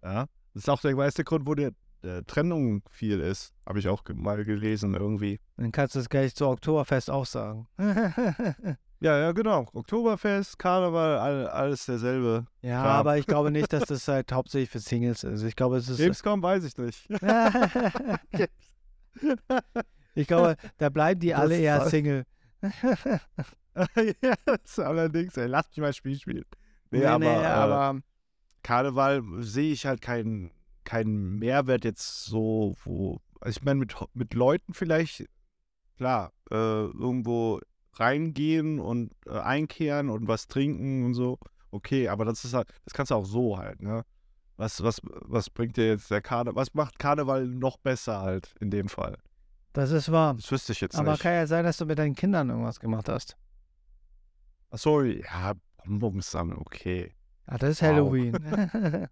[0.03, 0.27] Ja.
[0.55, 1.71] Das ist auch der meiste Grund, wo der,
[2.03, 3.53] der Trennung viel ist.
[3.64, 5.41] Habe ich auch mal gelesen irgendwie.
[5.57, 7.69] Dann kannst du es gleich zu Oktoberfest auch sagen.
[9.01, 9.66] Ja, ja, genau.
[9.72, 12.46] Oktoberfest, Karneval, all, alles derselbe.
[12.62, 12.99] ja, Klar.
[12.99, 15.42] aber ich glaube nicht, dass das halt hauptsächlich für Singles ist.
[15.42, 15.99] Ich glaube, es ist.
[15.99, 17.09] Gamescom weiß ich nicht.
[20.14, 22.24] ich glaube, da bleiben die Das alle eher Single.
[22.62, 26.44] ja, das ist allerdings, ey, lass mich mal Spiel spielen.
[26.90, 28.01] Nee, Nee, aber, nee, äh, aber
[28.64, 30.51] Karneval sehe ich halt keinen
[30.88, 35.26] keinen Mehrwert jetzt so, wo, also ich meine, mit, mit Leuten vielleicht,
[35.99, 37.61] klar, äh, irgendwo
[38.01, 41.38] reingehen und äh, einkehren und was trinken und so,
[41.70, 44.05] okay, aber das ist halt, das kannst du auch so halt, ne?
[44.57, 48.70] Was, was, was bringt dir jetzt der Karneval, was macht Karneval noch besser halt in
[48.70, 49.16] dem Fall?
[49.74, 50.34] das ist wahr.
[50.34, 51.22] Das wüsste ich jetzt Aber nicht.
[51.22, 53.36] kann ja sein, dass du mit deinen Kindern irgendwas gemacht hast.
[54.70, 55.53] Achso, ja,
[55.84, 57.14] Bonbons sammeln, okay.
[57.46, 57.88] Ah, das ist Wow.
[57.88, 58.32] Halloween.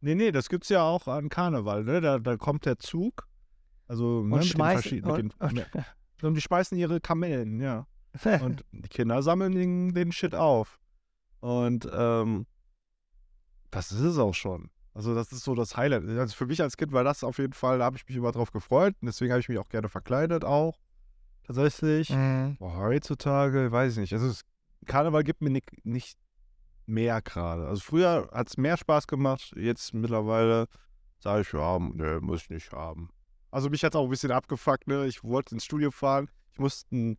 [0.00, 2.02] Nee, nee, das gibt's ja auch an Karneval, ne?
[2.02, 3.26] Da, da kommt der Zug.
[3.88, 4.82] Also, ne, und mit den schmeißen.
[4.82, 5.30] verschiedenen.
[5.38, 7.86] Und, den- und, Und die speisen ihre Kamellen, ja.
[8.42, 10.78] Und die Kinder sammeln den, den Shit auf.
[11.40, 12.46] Und ähm,
[13.70, 14.70] das ist es auch schon.
[14.94, 16.08] Also das ist so das Highlight.
[16.08, 18.32] Also für mich als Kind war das auf jeden Fall, da habe ich mich immer
[18.32, 18.94] drauf gefreut.
[19.00, 20.78] Und deswegen habe ich mich auch gerne verkleidet auch.
[21.44, 22.10] Tatsächlich.
[22.10, 22.56] Mhm.
[22.58, 24.12] Boah, heutzutage, weiß ich nicht.
[24.12, 24.42] Also es,
[24.86, 26.16] Karneval gibt mir nicht, nicht
[26.86, 27.66] mehr gerade.
[27.66, 29.52] Also früher hat es mehr Spaß gemacht.
[29.56, 30.66] Jetzt mittlerweile
[31.18, 33.10] sage ich, ja, ne, muss ich nicht haben.
[33.50, 35.06] Also mich hat auch ein bisschen abgefuckt, ne?
[35.06, 36.28] Ich wollte ins Studio fahren.
[36.52, 37.16] Ich musste einen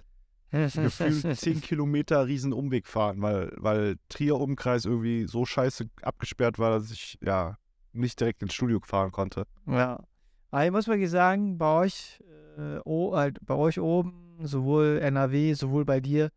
[0.51, 6.91] gefühlt 10 Kilometer riesen Umweg fahren, weil, weil Trier-Umkreis irgendwie so scheiße abgesperrt war, dass
[6.91, 7.57] ich ja
[7.93, 9.45] nicht direkt ins Studio fahren konnte.
[9.67, 10.03] Ja.
[10.51, 12.21] Aber ich muss wirklich sagen, bei euch,
[12.57, 16.31] äh, oh, halt, bei euch oben, sowohl NRW, sowohl bei dir,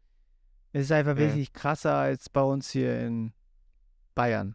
[0.72, 1.18] ist es einfach Mhm.
[1.18, 3.32] wirklich krasser als bei uns hier in
[4.14, 4.54] Bayern.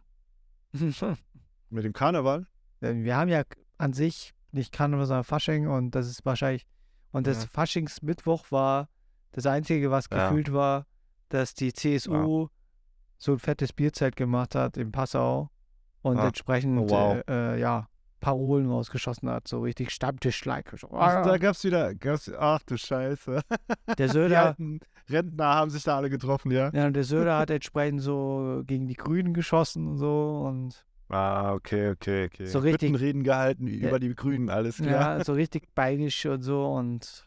[1.70, 2.46] Mit dem Karneval?
[2.80, 3.42] Wir haben ja
[3.78, 6.66] an sich nicht Karneval, sondern Fasching und das ist wahrscheinlich,
[7.12, 7.48] und das Ja.
[7.50, 8.88] Faschingsmittwoch war
[9.34, 10.28] das Einzige, was Ja.
[10.28, 10.86] gefühlt war,
[11.28, 12.48] dass die CSU
[13.18, 15.50] so ein fettes Bierzelt gemacht hat in Passau
[16.02, 16.26] und Ah.
[16.28, 17.22] entsprechend Oh, wow.
[17.28, 17.88] äh, äh, ja,
[18.20, 20.74] Parolen rausgeschossen hat, so richtig Stammtisch-like.
[20.92, 23.40] Ach, da gab's wieder, gab's, ach du Scheiße.
[23.98, 24.56] der Söder,
[25.10, 26.70] Rentner haben sich da alle getroffen, ja?
[26.72, 31.52] ja, und der Söder hat entsprechend so gegen die Grünen geschossen und so und Ah,
[31.52, 32.46] okay, okay, okay.
[32.46, 33.88] So richtig- Reden gehalten Ja.
[33.88, 35.18] über die Grünen, alles klar.
[35.18, 37.26] ja, so richtig bayerisch und so und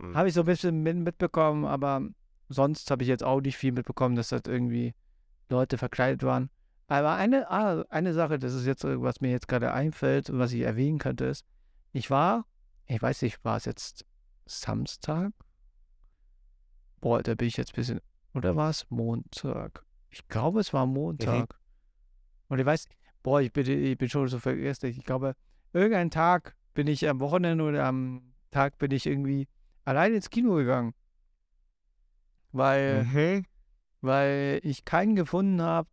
[0.00, 0.16] äh, Hm.
[0.16, 2.02] Habe ich so ein bisschen mit, mitbekommen, aber
[2.48, 4.94] sonst habe ich jetzt auch nicht viel mitbekommen, dass das irgendwie
[5.48, 6.50] Leute verkleidet waren.
[6.88, 10.38] Aber eine, ah, eine Sache, das ist jetzt, äh, was mir jetzt gerade einfällt und
[10.38, 11.44] was ich erwähnen könnte, ist,
[11.92, 12.46] ich war,
[12.86, 14.04] ich weiß nicht, war es jetzt
[14.46, 15.32] Samstag?
[17.00, 18.00] Boah, da bin ich jetzt ein bisschen,
[18.34, 19.84] oder war es Montag?
[20.10, 21.58] Ich glaube, es war Montag.
[22.48, 22.86] Und ich weiß,
[23.22, 24.86] boah, ich bin, ich bin schon so vergessen.
[24.86, 25.36] Ich glaube,
[25.72, 29.46] irgendeinen Tag bin ich am Wochenende oder am Tag bin ich irgendwie
[29.84, 30.94] allein ins Kino gegangen.
[32.52, 33.44] Weil, Mhm.
[34.00, 35.88] weil ich keinen gefunden habe,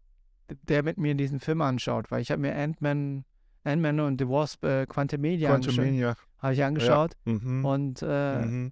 [0.64, 2.10] der mit mir diesen Film anschaut.
[2.10, 3.26] Weil ich habe mir Ant-Man
[3.68, 5.50] Ant-Man und The Wasp äh, Quantumania.
[5.50, 6.16] Quantumania.
[6.40, 7.14] Habe ich angeschaut.
[7.26, 7.66] Mhm.
[7.66, 8.72] Und äh, mhm.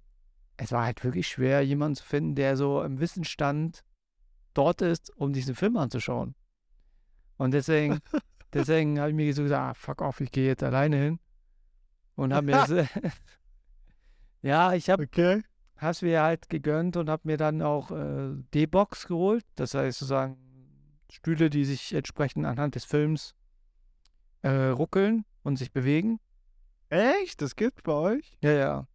[0.56, 3.84] es war halt wirklich schwer, jemanden zu finden, der so im Wissensstand
[4.54, 6.34] dort ist, um diesen Film anzuschauen.
[7.36, 7.98] Und deswegen,
[8.54, 11.18] deswegen habe ich mir so gesagt, ah, fuck off, ich gehe jetzt alleine hin.
[12.14, 12.70] Und habe mir das,
[14.46, 15.42] ja, ich habe Okay.
[15.80, 19.44] es mir halt gegönnt und habe mir dann auch äh, D-Box geholt.
[19.56, 20.36] Das heißt sozusagen
[21.10, 23.34] Stühle, die sich entsprechend anhand des Films
[24.42, 26.20] äh, ruckeln und sich bewegen.
[26.88, 27.42] Echt?
[27.42, 28.38] Das gibt's bei euch?
[28.42, 28.86] Ja, ja.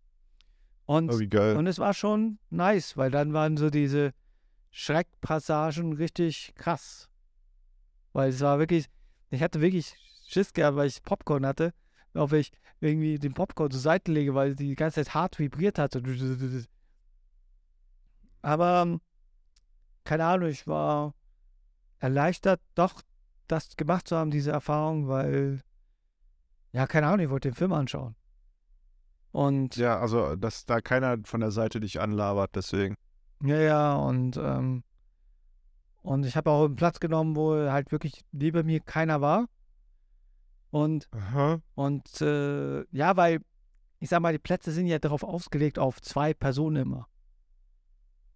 [0.86, 1.58] Und Oh, wie geil.
[1.58, 4.14] Und es war schon nice, weil dann waren so diese
[4.72, 7.10] Schreckpassagen richtig krass.
[8.14, 8.88] Weil es war wirklich,
[9.30, 9.95] ich hatte wirklich
[10.28, 11.74] Schiss gehabt, weil ich Popcorn hatte,
[12.14, 16.01] auf ich irgendwie den Popcorn zur Seite lege, weil die ganze Zeit hart vibriert hatte.
[18.41, 19.01] Aber ähm,
[20.03, 21.14] keine Ahnung, ich war
[21.99, 23.01] erleichtert, doch
[23.47, 25.62] das gemacht zu haben, diese Erfahrung, weil,
[26.72, 28.16] ja, keine Ahnung, ich wollte den Film anschauen.
[29.32, 32.95] Und Ja, also, dass da keiner von der Seite dich anlabert, deswegen.
[33.43, 34.84] Ja, ja, und, ähm,
[36.01, 39.47] und ich habe auch einen Platz genommen, wo halt wirklich neben mir keiner war.
[40.72, 41.61] Und, Aha.
[41.76, 43.41] und äh, ja, weil,
[43.99, 47.07] ich sag mal, die Plätze sind ja darauf ausgelegt, auf zwei Personen immer.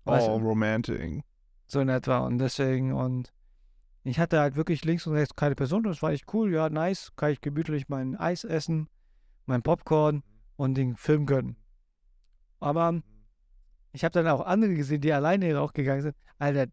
[0.03, 1.23] Weißt Oh, romantic.
[1.67, 2.19] So in etwa.
[2.19, 3.33] Und deswegen, und
[4.03, 5.83] ich hatte halt wirklich links und rechts keine Person.
[5.83, 7.11] Das war echt cool, ja, nice.
[7.15, 8.87] Kann ich gemütlich mein Eis essen,
[9.45, 10.21] mein Popcorn
[10.57, 11.55] und den Film gönnen.
[12.59, 13.01] Aber
[13.93, 16.15] ich habe dann auch andere gesehen, die alleine rausgegangen sind.
[16.37, 16.67] Alter,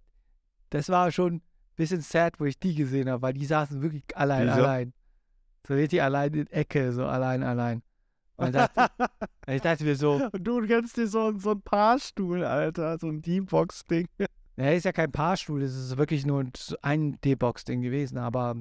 [0.71, 1.43] das war schon ein
[1.77, 4.61] bisschen sad, wo ich die gesehen habe, weil die saßen wirklich allein, Wieso?
[4.61, 4.93] allein.
[5.67, 7.83] So richtig allein in Ecke, so allein, allein.
[8.37, 8.89] Und ich dachte,
[9.47, 14.09] ich dachte mir so, Du kennst dir so, so ein Paarstuhl, Alter, so ein D-Box-Ding.
[14.57, 16.45] Ja, ist ja kein Paarstuhl, das ist wirklich nur
[16.83, 18.19] ein D-Box-Ding gewesen.
[18.19, 18.55] Aber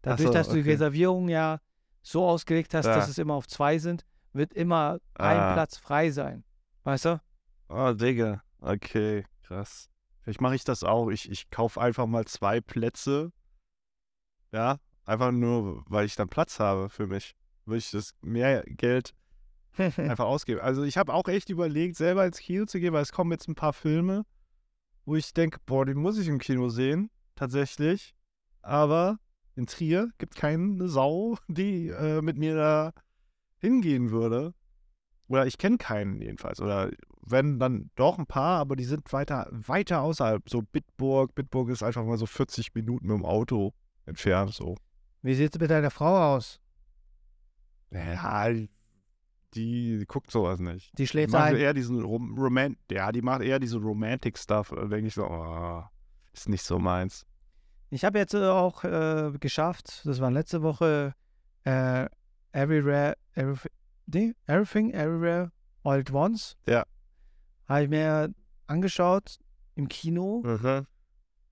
[0.00, 0.70] dadurch, so, dass du die okay.
[0.70, 1.58] Reservierung ja
[2.00, 2.94] so ausgelegt hast, Ja.
[2.94, 5.52] dass es immer auf zwei sind, wird immer ein Ah.
[5.54, 6.44] Platz frei sein.
[6.84, 7.20] Weißt du?
[7.68, 8.40] Oh, Digga.
[8.60, 9.90] Okay, krass.
[10.20, 11.10] Vielleicht mache ich das auch.
[11.10, 13.32] Ich, ich kaufe einfach mal zwei Plätze.
[14.52, 17.34] Ja, einfach nur, weil ich dann Platz habe für mich.
[17.64, 19.14] Würde ich das mehr Geld
[19.76, 20.60] einfach ausgeben.
[20.60, 23.48] Also ich habe auch echt überlegt, selber ins Kino zu gehen, weil es kommen jetzt
[23.48, 24.24] ein paar Filme,
[25.04, 28.14] wo ich denke, boah, die muss ich im Kino sehen, tatsächlich.
[28.62, 29.18] Aber
[29.54, 32.92] in Trier gibt keine Sau, die äh, mit mir da
[33.58, 34.54] hingehen würde.
[35.28, 36.60] Oder ich kenne keinen jedenfalls.
[36.60, 36.90] Oder
[37.24, 40.48] wenn dann doch ein paar, aber die sind weiter, weiter außerhalb.
[40.48, 41.34] So Bitburg.
[41.34, 43.72] Bitburg ist einfach mal so 40 Minuten mit dem Auto
[44.04, 44.52] entfernt.
[44.52, 44.76] So.
[45.22, 46.60] Wie sieht es mit deiner Frau aus?
[47.90, 48.70] Ja, die,
[49.54, 50.92] die guckt sowas nicht.
[50.92, 51.56] Die Die schläft macht ein.
[51.56, 54.72] eher diesen Rom Roman ja, die macht eher diese Romantic Stuff.
[54.74, 55.82] Da denke ich so, oh,
[56.32, 57.26] ist nicht so meins.
[57.90, 61.14] Ich habe jetzt äh, auch äh, geschafft, das war letzte Woche,
[61.64, 62.06] äh,
[62.52, 63.70] Everywhere, everything,
[64.06, 65.52] nee, everything, Everywhere,
[65.84, 66.56] All at Once.
[66.66, 66.84] Ja.
[67.68, 68.34] Habe ich mir
[68.66, 69.38] angeschaut
[69.74, 70.42] im Kino,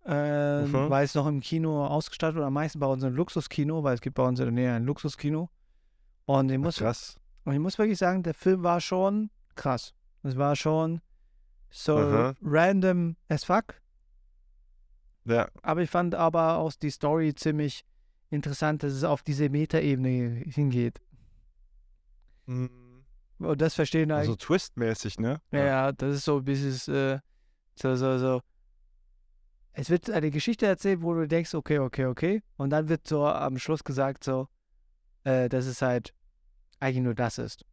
[0.07, 0.91] äh, Mhm.
[0.91, 4.01] weil es noch im Kino ausgestattet wird, am meisten bei uns ein Luxuskino, weil es
[4.01, 5.51] gibt bei uns in der Nähe ein Luxuskino.
[6.27, 7.17] Und ich muss, Krass.
[7.45, 9.95] und ich muss wirklich sagen, der Film war schon krass.
[10.23, 11.01] Es war schon
[11.71, 12.35] so Aha.
[12.43, 13.81] random as fuck.
[15.25, 15.49] Ja.
[15.63, 17.85] Aber ich fand aber auch die Story ziemlich
[18.31, 21.01] interessant, dass es auf diese Metaebene hingeht.
[22.47, 22.71] Mhm.
[23.39, 24.47] Und das verstehen Also eigentlich.
[24.47, 25.41] twistmäßig, ne?
[25.51, 27.19] ja, ja, das ist so ein bisschen äh,
[27.75, 28.41] so, so, so.
[29.73, 32.43] Es wird eine Geschichte erzählt, wo du denkst, okay, okay, okay.
[32.57, 34.49] Und dann wird so am Schluss gesagt, so,
[35.25, 36.13] äh, dass es halt
[36.81, 37.65] eigentlich nur das ist.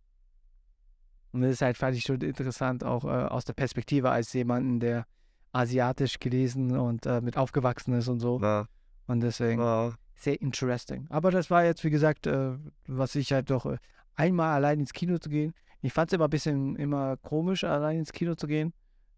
[1.31, 4.79] Und das ist halt, fand ich schon interessant, auch äh, aus der Perspektive als jemanden,
[4.79, 5.05] der
[5.51, 8.37] asiatisch gelesen und äh, mit aufgewachsen ist und so.
[8.39, 8.67] Na,
[9.07, 9.59] Und deswegen.
[9.59, 9.93] na.
[10.15, 11.07] sehr interesting.
[11.09, 13.77] Aber das war jetzt, wie gesagt, äh, was ich halt doch äh,
[14.15, 15.53] einmal allein ins Kino zu gehen.
[15.81, 18.73] Ich fand es immer ein bisschen immer komisch, allein ins Kino zu gehen.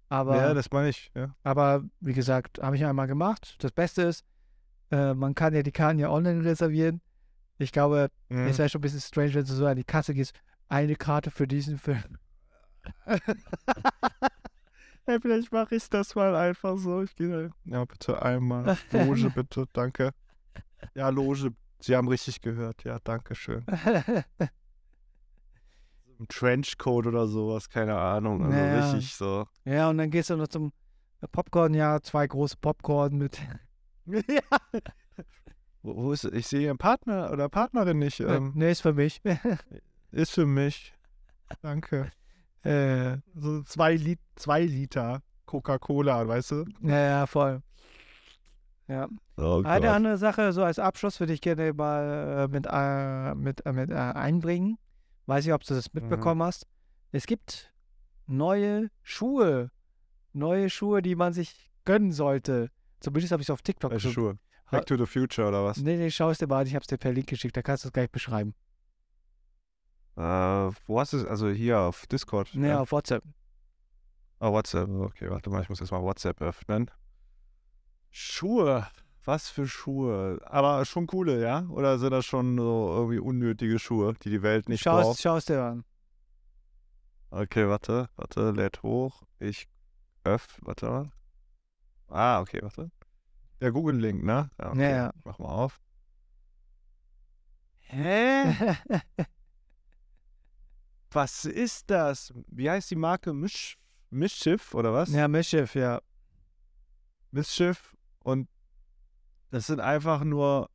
[0.09, 1.11] Aber, ja, das meine ich.
[1.15, 1.35] Ja.
[1.43, 3.55] aber wie gesagt, habe ich einmal gemacht.
[3.59, 4.25] Das Beste ist,
[4.91, 7.01] äh, man kann ja die Karten ja online reservieren.
[7.59, 8.47] Ich glaube, Mhm.
[8.47, 10.33] es wäre schon ein bisschen strange, wenn du so an die Kasse gehst.
[10.67, 12.03] Eine Karte für diesen Film.
[15.05, 17.01] Hey, vielleicht mache ich das mal einfach so.
[17.01, 17.49] Ich gehe.
[17.65, 18.77] Ja, bitte einmal.
[18.91, 20.11] Loge, bitte, danke.
[20.93, 21.49] Ja, Loge.
[21.79, 22.83] Sie haben richtig gehört.
[22.83, 23.65] Ja, danke schön.
[26.19, 28.43] Ein Trenchcoat oder sowas, keine Ahnung.
[28.43, 28.91] Also Ja.
[28.91, 29.45] richtig so.
[29.65, 30.71] ja, und dann gehst du noch zum
[31.31, 33.39] Popcorn, ja, zwei große Popcorn mit.
[34.05, 34.81] ja.
[35.81, 38.19] Wo, wo ist Ich sehe Ihren Partner oder Partnerin nicht.
[38.19, 39.21] Ähm, nee, ist für mich.
[40.11, 40.93] Ist für mich.
[41.61, 42.11] Danke.
[42.63, 46.65] äh, So zwei, Lit zwei Liter Coca-Cola, weißt du?
[46.81, 47.61] ja, ja, voll.
[48.87, 49.07] Ja.
[49.37, 53.65] Oh Eine andere Sache, so als Abschluss würde ich gerne mal äh, mit, äh, mit,
[53.65, 54.77] äh, mit äh, einbringen.
[55.29, 56.65] Weiß nicht, ob du das mitbekommen hast.
[57.11, 57.71] Es gibt
[58.25, 59.69] neue Schuhe.
[60.33, 62.71] Neue Schuhe, die man sich gönnen sollte.
[62.99, 64.09] Zumindest habe ich es auf TikTok Welche.
[64.09, 64.39] Schuhe?
[64.71, 65.77] Back to the Future oder was?
[65.77, 66.65] Nee, nee, schau es dir mal an.
[66.65, 67.55] Ich habe es dir per Link geschickt.
[67.55, 68.55] Da kannst du es gleich beschreiben.
[70.15, 71.25] Äh, wo hast du es?
[71.25, 72.49] Also hier auf Discord.
[72.55, 72.79] Nee, ja?
[72.79, 73.23] auf WhatsApp.
[74.39, 74.89] Ah, WhatsApp.
[74.89, 76.89] Okay, warte mal, ich muss jetzt mal WhatsApp öffnen.
[78.09, 78.87] Schuhe.
[79.29, 80.39] Was für Schuhe?
[80.45, 81.63] Aber schon coole, ja?
[81.69, 85.21] Oder sind das schon so irgendwie unnötige Schuhe, die die Welt nicht Schau es, braucht?
[85.21, 85.85] schau es dir an.
[87.29, 89.21] Okay, warte, warte, lädt hoch.
[89.37, 89.67] Ich
[90.23, 91.11] öff, warte mal.
[92.07, 92.89] Ah, okay, warte.
[93.61, 94.49] Der Google-Link, ne?
[94.59, 94.81] Ja, okay.
[94.81, 95.11] Ja, ja.
[95.23, 95.79] Mach mal auf.
[97.81, 98.55] Hä?
[101.11, 102.33] Was ist das?
[102.47, 103.31] Wie heißt die Marke?
[103.33, 103.77] Misch
[104.09, 105.11] Mischschiff oder was?
[105.11, 106.01] ja, Mischief, ja.
[107.29, 108.49] Missschiff und
[109.51, 110.69] das sind einfach nur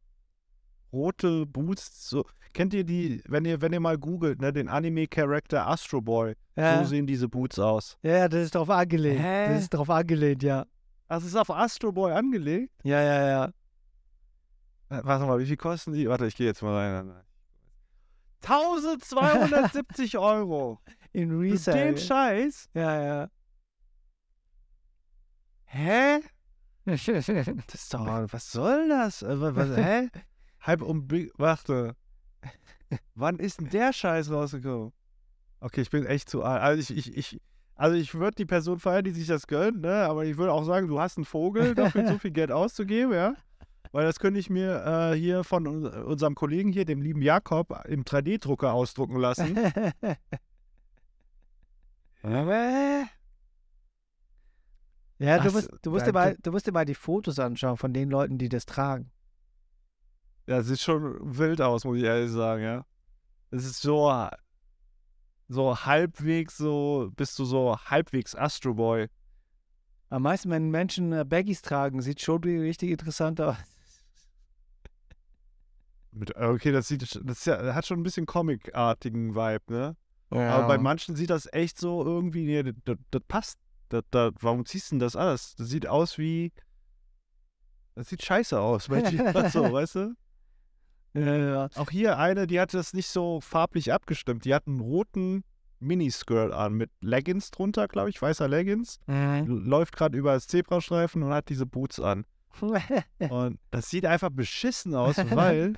[0.92, 2.08] rote Boots.
[2.08, 6.34] So, kennt ihr die, wenn ihr, wenn ihr mal googelt, ne, den Anime-Charakter Astro Boy,
[6.56, 7.96] Ja, so sehen diese Boots aus.
[8.02, 9.20] ja, das ist drauf angelehnt.
[9.20, 9.48] Hä?
[9.48, 10.64] Das ist drauf angelehnt, ja.
[11.08, 12.72] Das ist auf Astro Boy angelegt?
[12.82, 13.50] Ja, ja, ja.
[14.88, 16.08] Warte mal, wie viel kosten die?
[16.08, 17.12] Warte, ich gehe jetzt mal rein.
[18.42, 20.78] 1270 Euro.
[21.12, 21.84] In Für Resale.
[21.84, 22.68] den Scheiß?
[22.74, 23.28] Ja, ja.
[25.64, 26.20] Hä?
[27.66, 29.22] Das ist doch, was soll das?
[29.22, 30.08] Äh, wa- Was, hä?
[30.60, 31.96] Halb um, warte.
[33.14, 34.92] Wann ist denn der Scheiß rausgekommen?
[35.60, 36.62] Okay, ich bin echt zu alt.
[36.62, 37.40] Also ich, ich, ich,
[37.74, 40.04] also ich würde die Person feiern, die sich das gönnt, ne?
[40.04, 43.34] Aber ich würde auch sagen, du hast einen Vogel, dafür so viel Geld auszugeben, ja?
[43.92, 47.74] Weil das könnte ich mir äh, hier von un- unserem Kollegen hier, dem lieben Jakob,
[47.86, 49.56] im 3D-Drucker ausdrucken lassen.
[52.22, 53.04] Hä?
[55.24, 57.92] Ja, du musst, du, musst dir mal, du musst dir mal die Fotos anschauen von
[57.92, 59.10] den Leuten, die das tragen.
[60.46, 62.84] Ja, sieht schon wild aus, muss ich ehrlich sagen, ja.
[63.50, 64.28] Es ist so,
[65.48, 69.08] so halbwegs so, bist du so halbwegs Astro Boy.
[70.10, 73.56] Am meisten, wenn Menschen äh, Baggies tragen, sieht schon richtig interessant aus.
[76.12, 79.96] Mit, okay, das sieht, das hat schon ein bisschen Comic-artigen Vibe, ne?
[80.32, 80.56] Ja.
[80.56, 83.58] Aber bei manchen sieht das echt so irgendwie, nee, das, das passt.
[83.94, 85.54] Das, das, warum ziehst du denn das alles?
[85.54, 86.52] Das sieht aus wie,
[87.94, 90.14] das sieht scheiße aus, bei dir, so, weißt du?
[91.14, 91.68] ja.
[91.76, 94.44] Auch hier eine, die hatte das nicht so farblich abgestimmt.
[94.44, 95.44] Die hat einen roten
[95.78, 98.98] Miniskirt an mit Leggings drunter, glaube ich, weißer Leggings.
[99.06, 99.46] Mhm.
[99.46, 102.24] Läuft gerade über das Zebrastreifen und hat diese Boots an.
[103.30, 105.74] Und das sieht einfach beschissen aus, weil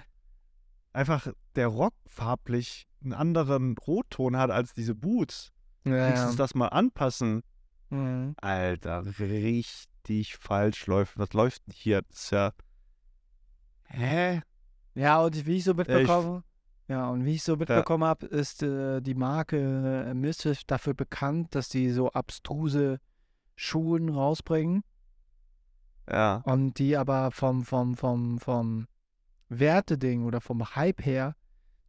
[0.93, 5.53] einfach der Rock farblich einen anderen Rotton hat als diese Boots.
[5.85, 6.37] ja, Wenigstens ja.
[6.37, 7.43] das mal anpassen.
[7.97, 8.35] Mhm.
[8.41, 11.19] Alter, richtig falsch läuft.
[11.19, 12.03] Was läuft denn hier?
[12.03, 12.53] Das ist ja.
[13.85, 14.43] Hä?
[14.95, 16.43] ja, und wie ich so mitbekomme,
[16.89, 21.55] ja, und wie ich so mitbekommen habe, ist äh, die Marke äh, Misfit dafür bekannt,
[21.55, 22.99] dass die so abstruse
[23.55, 24.83] Schuhen rausbringen
[26.11, 26.43] Ja.
[26.45, 28.87] und die aber vom, vom, vom, vom
[29.49, 31.37] Werteding oder vom Hype her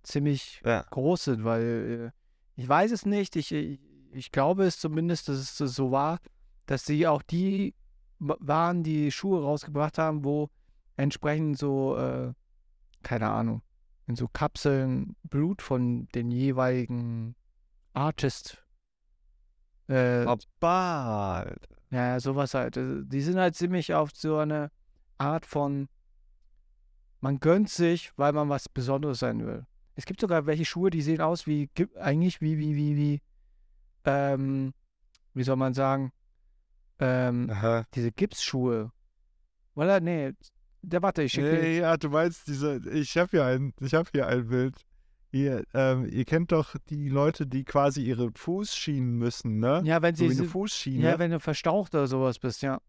[0.04, 0.86] ziemlich Ja.
[0.90, 3.80] groß sind, weil äh, ich weiß es nicht, ich, ich,
[4.12, 6.20] ich glaube es zumindest, dass es so war,
[6.66, 7.76] dass sie auch die
[8.20, 10.50] wa- waren, die Schuhe rausgebracht haben, wo
[10.96, 12.34] entsprechend so, äh,
[13.04, 13.62] keine Ahnung,
[14.08, 17.36] in so Kapseln Blut von den jeweiligen
[17.94, 18.64] Artist
[19.88, 20.26] äh,
[21.92, 22.78] ja, sowas halt.
[22.78, 24.72] Also, Die sind halt ziemlich auf so eine
[25.18, 25.88] Art von,
[27.22, 29.66] man gönnt sich, weil man was Besonderes sein will.
[29.96, 33.22] Es gibt sogar welche Schuhe, die sehen aus wie, eigentlich wie, wie, wie, wie,
[34.08, 34.74] ähm,
[35.34, 36.12] wie soll man sagen,
[37.00, 37.52] ähm,
[37.94, 38.92] diese Gipsschuhe.
[39.76, 40.00] Oder?
[40.00, 40.34] Nee,
[40.82, 41.60] der warte, ich schicke.
[41.62, 44.76] Nee, ja, du meinst diese, ich habe hier ein, ich habe hier ein Bild.
[45.32, 49.82] Ihr, ähm, ihr kennt doch die Leute, die quasi ihre Fuß schienen müssen, ne?
[49.84, 51.04] Ja, wenn so sie, wie eine Fußschiene.
[51.04, 52.80] ja, wenn du verstaucht oder sowas bist, ja.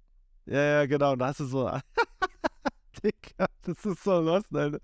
[0.47, 1.17] ja, ja, genau.
[1.17, 1.69] Da hast du so.
[3.03, 4.79] Digga, das ist so lost, Alter.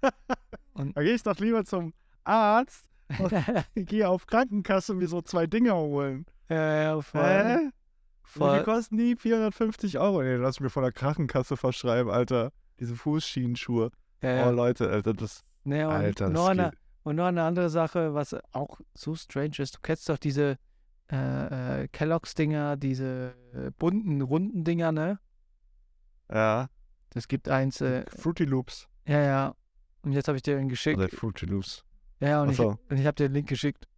[0.00, 5.74] Da gehe ich doch lieber zum Arzt und gehe auf Krankenkasse mir so zwei Dinger
[5.76, 6.26] holen.
[6.48, 7.22] ja, ja, voll.
[7.22, 7.70] Hä?
[8.22, 8.56] Voll.
[8.56, 9.16] viel kosten die?
[9.16, 10.22] 450 Euro.
[10.22, 12.52] Nee, lass ich mir von der Krankenkasse verschreiben, Alter.
[12.78, 13.90] Diese Fußschienenschuhe.
[14.22, 14.48] Ja, ja.
[14.48, 15.42] Oh, Leute, Alter, das.
[15.64, 16.70] Nee, und Alter, das noch, eine,
[17.02, 19.76] und noch eine andere Sache, was auch so strange ist.
[19.76, 20.58] Du kennst doch diese
[21.10, 25.18] äh, äh, Kelloggs-Dinger, diese äh, bunten, runden Dinger, ne?
[26.32, 26.68] Ja.
[27.10, 28.86] Das gibt eins, äh, Fruity Loops.
[29.06, 29.54] ja, ja.
[30.02, 30.98] Und jetzt habe ich dir den geschickt.
[30.98, 31.84] Oder Fruity Loops.
[32.20, 32.78] Ja, ja, und ich, so.
[32.88, 33.88] und ich habe dir den Link geschickt.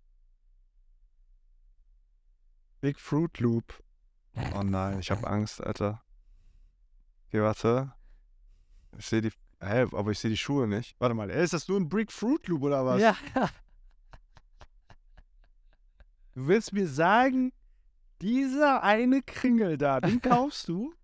[2.81, 3.83] Big Fruit Loop.
[4.55, 6.03] Oh nein, ich habe Angst, Alter.
[7.29, 7.93] Okay, warte.
[8.99, 9.33] Ich sehe die.
[9.61, 10.97] Hä, aber ich sehe die Schuhe nicht.
[10.99, 13.01] Warte mal, ey, ist das nur ein Big Fruit Loop oder was?
[13.01, 13.49] Ja, ja.
[16.35, 17.53] Du willst mir sagen,
[18.21, 20.95] dieser eine Kringel da, den kaufst du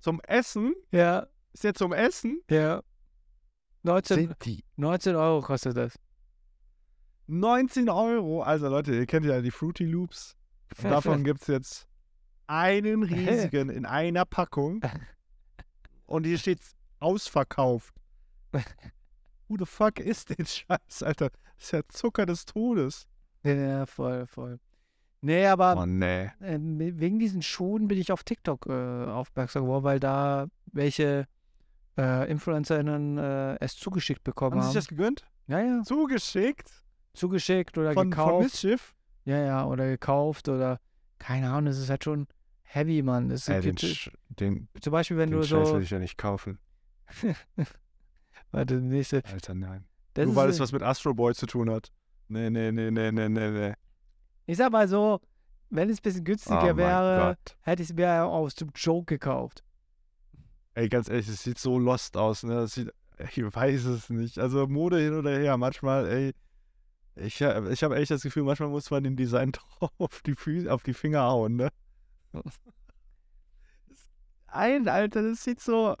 [0.00, 0.74] zum Essen?
[0.92, 2.40] Ja, Ist der zum Essen?
[2.48, 2.82] ja.
[3.84, 5.98] 19, Sind die 19 Euro kostet das.
[7.26, 8.42] 19 Euro.
[8.42, 10.36] Also Leute, ihr kennt ja die Fruity Loops.
[10.82, 11.88] Und davon gibt es jetzt
[12.46, 14.80] einen riesigen in einer Packung.
[16.06, 16.60] Und hier steht
[17.00, 17.94] ausverkauft.
[19.48, 21.30] Who the fuck ist den Scheiß, Alter?
[21.56, 23.06] Das ist ja Zucker des Todes.
[23.42, 24.58] Ja, voll, voll.
[25.20, 26.24] Nee, aber Oh, nee.
[26.40, 31.26] äh, wegen diesen Schuhen bin ich auf TikTok äh, aufmerksam geworden, weil da welche
[31.96, 34.72] äh, InfluencerInnen äh, es zugeschickt bekommen Haben Sie haben.
[34.72, 35.24] sich das gegönnt?
[35.46, 35.82] ja, ja.
[35.82, 36.70] Zugeschickt?
[37.14, 38.42] Zugeschickt oder Von, von gekauft.
[38.44, 38.94] Mischief?
[39.24, 40.80] ja, ja, oder gekauft oder
[41.18, 42.26] keine Ahnung, das ist halt schon
[42.64, 43.28] heavy, Mann.
[43.28, 45.74] Das Ey, den, Sch- den, zum Beispiel, wenn den du Scheiß so.
[45.76, 46.58] will ich ja nicht kaufen.
[48.50, 49.22] Warte, nächste.
[49.24, 49.84] Alter, nein.
[50.14, 51.92] Das Nur weil es was mit Astro Boy zu tun hat.
[52.28, 53.74] Nee, nee, nee, nee, nee, nee, nee.
[54.46, 55.20] ich sag mal so,
[55.70, 57.56] wenn es ein bisschen Oh günstiger mein wäre, Gott.
[57.62, 59.62] hätte ich es mir aus dem Joke gekauft.
[60.74, 62.54] Ey, ganz ehrlich, es sieht so lost aus, ne?
[62.54, 64.38] Das sieht, ich weiß es nicht.
[64.38, 66.32] Also Mode hin oder her, manchmal, ey,
[67.16, 70.34] ich, ha- ich habe echt das Gefühl, manchmal muss man dem Design drauf auf die,
[70.34, 71.68] Füße, auf die Finger hauen, ne?
[74.46, 75.96] Ein, Alter, das sieht so,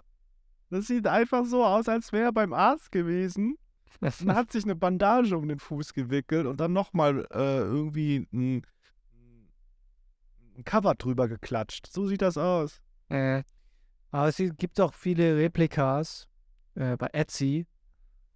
[0.70, 3.56] das sieht einfach so aus, als wäre er beim Arzt gewesen
[4.00, 8.62] und hat sich eine Bandage um den Fuß gewickelt und dann nochmal äh, irgendwie ein,
[10.56, 11.86] ein Cover drüber geklatscht.
[11.92, 12.80] So sieht das aus.
[13.08, 13.42] Äh,
[14.14, 16.28] aber es gibt auch viele Replikas
[16.76, 17.66] äh, bei Etsy,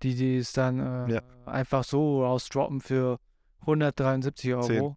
[0.03, 1.22] die die es dann äh, Ja.
[1.47, 3.18] einfach so rausdroppen für
[3.61, 4.62] 173 Euro.
[4.66, 4.97] Zehn.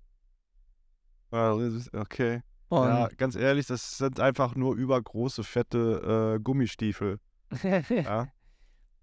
[1.32, 2.42] Ah, das ist- Okay.
[2.70, 7.20] Und Ja, ganz ehrlich, das sind einfach nur übergroße, fette äh, Gummistiefel.
[7.90, 8.28] Ja.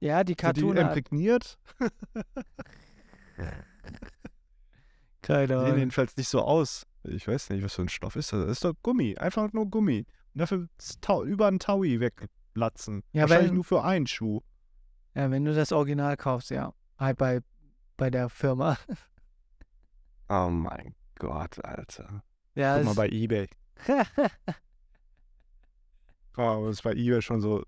[0.01, 1.59] ja, die Sind die Cartoon imprägniert?
[5.23, 5.79] keine Sehen Ahnung.
[5.79, 6.87] jedenfalls nicht so aus.
[7.05, 8.41] Ich weiß nicht, was für ein Stoff ist das.
[8.43, 9.17] Das ist doch Gummi.
[9.19, 10.07] Einfach nur Gummi.
[10.39, 10.69] Dafür
[11.25, 13.03] über einen Taui wegplatzen.
[13.13, 14.41] Ja, Wahrscheinlich wenn- nur für einen Schuh.
[15.15, 16.73] Ja, wenn du das Original kaufst, ja.
[16.99, 17.41] Halt bei,
[17.97, 18.77] bei der Firma.
[20.31, 22.23] Oh mein Gott, Alter.
[22.55, 23.49] Ja, Guck mal bei Ebay.
[26.37, 27.65] Oh, das ist bei Ebay schon so.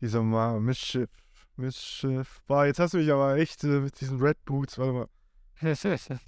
[0.00, 1.10] Dieser mal Missschiff.
[1.56, 2.42] Missschiff.
[2.46, 4.78] Boah, jetzt hast du mich aber echt äh, mit diesen Red Boots.
[4.78, 5.08] Warte mal.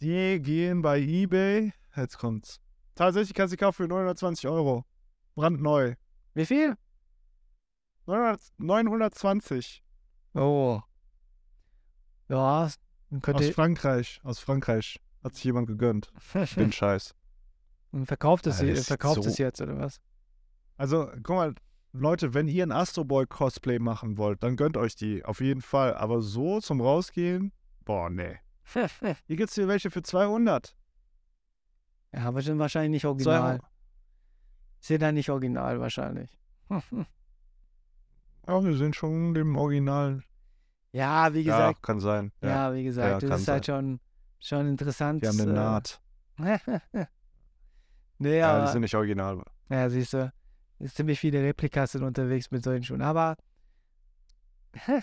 [0.00, 1.72] Die gehen bei eBay.
[1.94, 2.58] Jetzt kommt's.
[2.94, 4.84] Tatsächlich kannst du die kaufen für 920 Euro.
[5.34, 5.94] Brandneu.
[6.34, 6.76] Wie viel?
[8.06, 9.82] 900, 920.
[10.34, 10.80] Oh.
[12.28, 12.68] Ja,
[13.10, 14.20] dann Aus könnte Frankreich.
[14.24, 15.00] Aus Frankreich.
[15.22, 16.10] Hat sich jemand gegönnt.
[16.56, 17.14] Den Scheiß.
[17.92, 20.00] und verkauft es, Alter, verkauft so- es jetzt, oder was?
[20.76, 21.54] Also, guck mal,
[21.92, 25.24] Leute, wenn ihr ein Astro Boy Cosplay machen wollt, dann gönnt euch die.
[25.24, 25.94] Auf jeden Fall.
[25.94, 27.52] Aber so zum Rausgehen,
[27.84, 28.38] boah, nee.
[29.26, 30.74] Hier gibt's hier welche für 200.
[32.12, 33.58] ja, aber sind wahrscheinlich nicht original.
[33.58, 33.62] 200.
[34.80, 36.38] Sind dann nicht original wahrscheinlich.
[38.44, 40.20] Ja, wir sind schon dem Original.
[40.90, 42.32] ja, wie Ja, gesagt, kann sein.
[42.42, 42.74] ja, Ja.
[42.74, 44.00] wie gesagt, Ja, das ist halt schon,
[44.40, 45.22] schon interessant.
[45.22, 46.00] Die haben eine äh, Naht.
[48.18, 49.44] nee, Ja, aber, die sind nicht original.
[49.68, 50.32] ja, siehst du,
[50.86, 53.36] ziemlich viele Replikas sind unterwegs mit solchen Schuhen, aber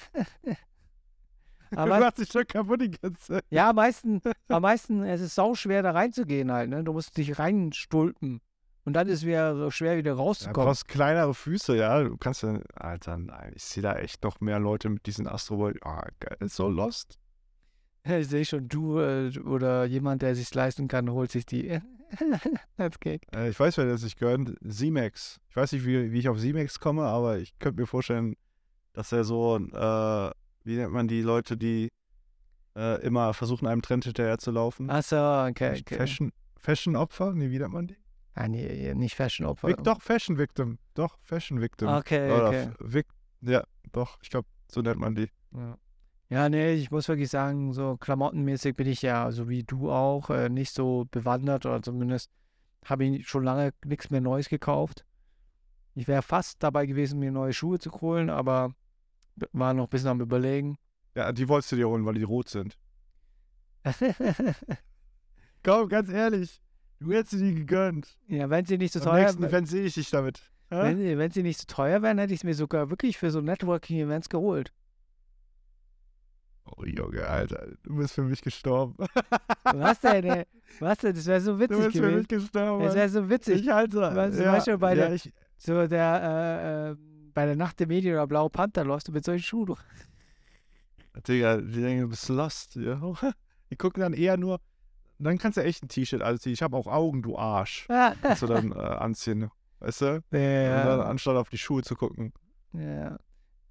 [1.76, 3.46] aber du hast dich schon kaputt die ganze Zeit.
[3.50, 6.84] Ja, am meisten, am meisten, es ist sau schwer da reinzugehen halt, ne?
[6.84, 8.42] Du musst dich reinstulpen.
[8.86, 10.68] Und dann ist wieder so schwer wieder Ja, du rauszukommen.
[10.68, 12.04] brauchst kleinere Füße, ja.
[12.04, 12.60] Du kannst ja.
[12.74, 15.76] Alter, nein, ich sehe da echt noch mehr Leute mit diesen Astro Boy.
[15.84, 17.20] Ah, geil, so lost.
[18.04, 21.80] ich sehe schon, du äh, oder jemand, der sich's leisten kann, holt sich die.
[22.78, 23.28] That's cake.
[23.36, 24.56] Äh, ich weiß, wer das sich gönnt.
[24.68, 25.40] Z-Max.
[25.50, 28.36] Ich weiß nicht, wie, wie ich auf Z-Max komme, aber ich könnte mir vorstellen,
[28.94, 30.32] dass er so, äh,
[30.64, 31.90] wie nennt man die Leute, die
[32.76, 34.90] äh, immer versuchen, einem Trend hinterher zu laufen?
[34.90, 35.98] Achso, okay, Nicht okay.
[35.98, 37.34] Fashion, Fashion-Opfer?
[37.34, 37.98] Nee, wie nennt man die?
[38.36, 39.68] Ah, nee, nicht Fashion-Opfer.
[39.68, 40.78] Vic, doch, Fashion-Victim.
[40.94, 41.90] Doch, Fashion-Victim.
[41.90, 42.70] Okay, Oder okay.
[42.80, 43.08] Vic,
[43.42, 45.30] ja, doch, ich glaube, so nennt man die.
[45.54, 45.78] Ja.
[46.30, 50.30] ja, nee, ich muss wirklich sagen, so klamottenmäßig bin ich ja, so wie du auch,
[50.30, 52.32] äh, nicht so bewandert oder zumindest
[52.86, 55.06] habe ich schon lange nichts mehr Neues gekauft.
[55.96, 58.74] Ich wäre fast dabei gewesen, mir neue Schuhe zu holen, aber
[59.52, 60.78] war noch ein bisschen am Überlegen.
[61.16, 62.78] Ja, die wolltest du dir holen, weil die rot sind.
[65.64, 66.62] Komm, ganz ehrlich.
[67.00, 68.18] Du hättest sie die gegönnt.
[68.28, 70.42] ja, wenn sie nicht so Am teuer nächsten Event sehe ich dich damit.
[70.70, 73.42] Wenn, wenn sie nicht so teuer wären, hätte ich es mir sogar wirklich für so
[73.42, 74.72] Networking-Events geholt.
[76.66, 77.68] Oh, Junge, Alter.
[77.84, 78.96] Du bist für mich gestorben.
[79.64, 80.46] Was denn, ey?
[80.80, 81.16] Was denn?
[81.16, 82.18] Das wäre so Du witzig bist für gewesen.
[82.20, 82.84] mich gestorben.
[82.86, 83.62] Das wäre so witzig.
[83.62, 83.98] Ich halte.
[84.00, 86.96] Was- ja, du, bei ja, der- ich, So der, äh, äh,
[87.34, 89.76] bei der Nacht der Medien oder Blaue Panther läufst du mit solchen Schuhen.
[91.28, 92.76] Digga, die denken, du bist lost.
[92.76, 93.00] Ja.
[93.72, 94.60] Die gucken dann eher nur,
[95.20, 96.54] dann kannst du echt ein T-Shirt anziehen.
[96.54, 97.86] Ich habe auch Augen, du Arsch.
[97.90, 98.16] ja.
[98.20, 99.52] Kannst du dann äh, anziehen.
[99.80, 100.16] Weißt du?
[100.16, 102.34] Und dann, anstatt auf die Schuhe zu gucken.
[102.74, 103.18] ja.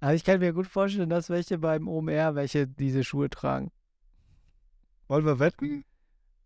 [0.01, 3.69] Aber ich kann mir gut vorstellen, dass welche beim OMR welche diese Schuhe tragen.
[5.09, 5.83] Wollen wir wetten?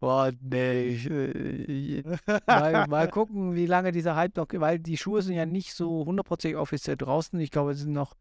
[0.03, 0.87] Boah, nee.
[0.87, 2.03] Ich, äh,
[2.45, 6.05] mal, mal gucken, wie lange dieser Hype noch, weil die Schuhe sind ja nicht so
[6.05, 7.39] hundertprozentig offiziell draußen.
[7.39, 8.13] Ich glaube, sie sind noch,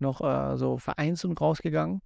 [0.00, 2.02] noch äh, so vereinzelt rausgegangen.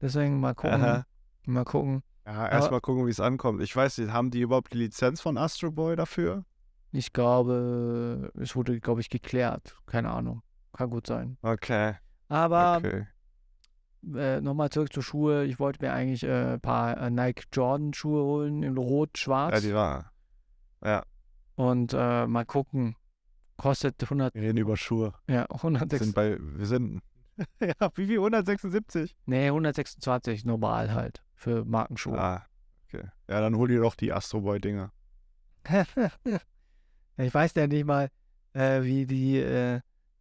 [0.00, 0.80] Deswegen mal gucken.
[0.80, 1.06] Aha.
[1.44, 2.04] Mal gucken.
[2.24, 3.60] Ja, erstmal gucken, wie es ankommt.
[3.62, 6.44] Ich weiß nicht, haben die überhaupt die Lizenz von Astro Boy dafür?
[6.92, 9.76] Ich glaube, es wurde, glaube ich, geklärt.
[9.86, 10.44] Keine Ahnung.
[10.72, 11.36] Kann gut sein.
[11.42, 11.94] Okay.
[12.28, 13.08] Aber okay.
[14.16, 15.44] Äh, nochmal zurück zur Schuhe.
[15.44, 19.62] Ich wollte mir eigentlich äh, ein paar äh, Nike Jordan Schuhe holen in Ja, Rot-Schwarz.
[19.62, 20.12] die war.
[20.84, 21.02] Ja,
[21.54, 22.96] und äh, mal gucken.
[23.56, 25.12] Kostet 100, wir reden über Schuhe.
[25.28, 27.00] ja, Wir 106, sind bei, wir sind.
[27.60, 28.16] ja, wie viel?
[28.16, 29.14] 176?
[29.26, 32.18] nee, 126 normal halt für Markenschuhe.
[32.18, 32.46] Ah,
[32.88, 33.04] okay.
[33.28, 34.90] Ja, dann hol dir doch die Astro Boy Dinger.
[37.16, 38.08] ich weiß ja nicht mal,
[38.54, 39.38] äh, wie die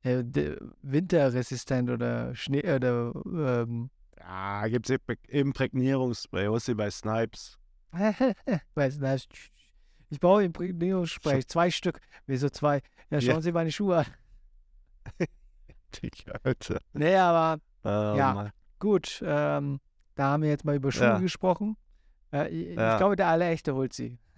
[0.04, 6.48] äh, äh, winterresistent oder Schnee oder ähm, Ja, gibt's Imprä- Imprägnierungsspray.
[6.48, 7.58] Holst du bei Snipes.
[8.76, 9.52] weiß nicht.
[10.10, 12.00] Ich brauche Imprägnierungsspray, zwei Stück.
[12.28, 12.82] Wieso zwei?
[13.10, 13.42] Ja, schauen Ja.
[13.42, 14.06] Sie meine Schuhe an.
[16.02, 16.80] Digga, Alter.
[16.94, 18.34] Nee, aber Oh, Ja.
[18.34, 18.52] Mann.
[18.80, 19.22] gut.
[19.26, 19.80] Ähm,
[20.16, 21.18] da haben wir jetzt mal über Schuhe Ja.
[21.20, 21.78] gesprochen.
[22.32, 22.98] Äh, ich, ich Ja.
[22.98, 24.18] glaube, der Allerechte holt sie.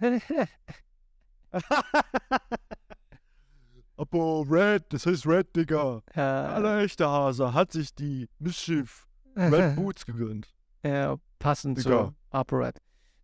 [3.96, 6.02] Apo, Red, das heißt Red, Digga.
[6.14, 10.52] äh, Aller echte Hase hat sich die Mischief Red Boots gegönnt.
[10.82, 12.06] äh, passend Digga.
[12.08, 12.80] zu Operette.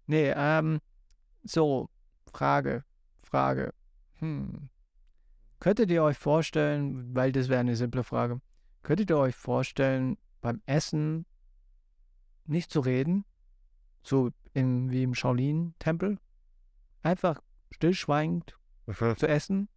[0.06, 0.80] Nee, ähm,
[1.42, 1.88] so,
[2.32, 2.84] Frage,
[3.22, 3.72] Frage.
[4.18, 4.68] Hm.
[5.58, 8.40] Könntet ihr euch vorstellen, weil das wäre eine simple Frage,
[8.82, 11.26] könntet ihr euch vorstellen, beim Essen
[12.46, 13.24] nicht zu reden?
[14.02, 16.18] So im, wie im Shaolin-Tempel?
[17.02, 17.40] Einfach
[17.72, 18.56] stillschweigend
[19.16, 19.68] zu essen?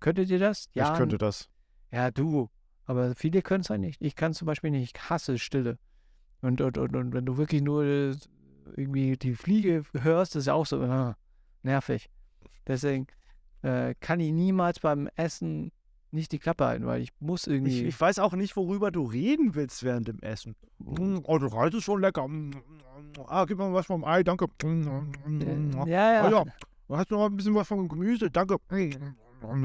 [0.00, 0.68] Könntet ihr das?
[0.92, 1.48] ich könnte das.
[1.92, 2.48] Ja, du.
[2.86, 4.00] Aber viele können es halt nicht.
[4.02, 4.96] Ich kann zum Beispiel nicht.
[4.96, 5.78] Ich hasse Stille.
[6.40, 8.14] Und, und, und, und wenn du wirklich nur äh,
[8.76, 11.12] irgendwie die Fliege hörst, ist ja auch so äh,
[11.62, 12.08] nervig.
[12.66, 13.06] Deswegen
[13.62, 15.70] äh, kann ich niemals beim Essen
[16.12, 17.84] nicht die Klappe halten, weil ich muss Ich, irgendwie.
[17.84, 20.56] ich weiß auch nicht, worüber du reden willst während dem Essen.
[20.78, 22.26] Mm, Oh, das Reis ist schon lecker.
[23.26, 24.46] Ah, gib mir was vom Ei, danke.
[24.64, 26.26] Mm, ja, ja.
[26.26, 28.56] Oh ja, hast du noch ein bisschen was vom Gemüse, danke.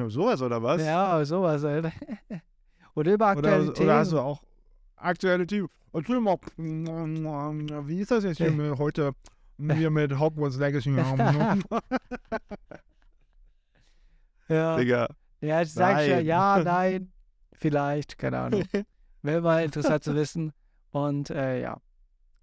[0.07, 0.81] Sowas oder was?
[0.81, 1.91] Ja, sowas halt.
[2.95, 3.89] Oder über aktuelle Oder, Themen.
[3.89, 4.41] oder hast du auch
[4.95, 5.67] aktuelle Themen?
[5.91, 9.11] Erzähl mal, wie ist das jetzt hier mit, heute
[9.57, 10.95] hier mit Hogwarts Legacy?
[14.47, 14.77] ja.
[14.77, 15.07] Digga.
[15.41, 17.11] ja, jetzt sag ich ja, ja, nein,
[17.53, 18.63] vielleicht, keine Ahnung.
[19.21, 20.53] Wäre mal interessant zu wissen.
[20.91, 21.81] Und äh, ja.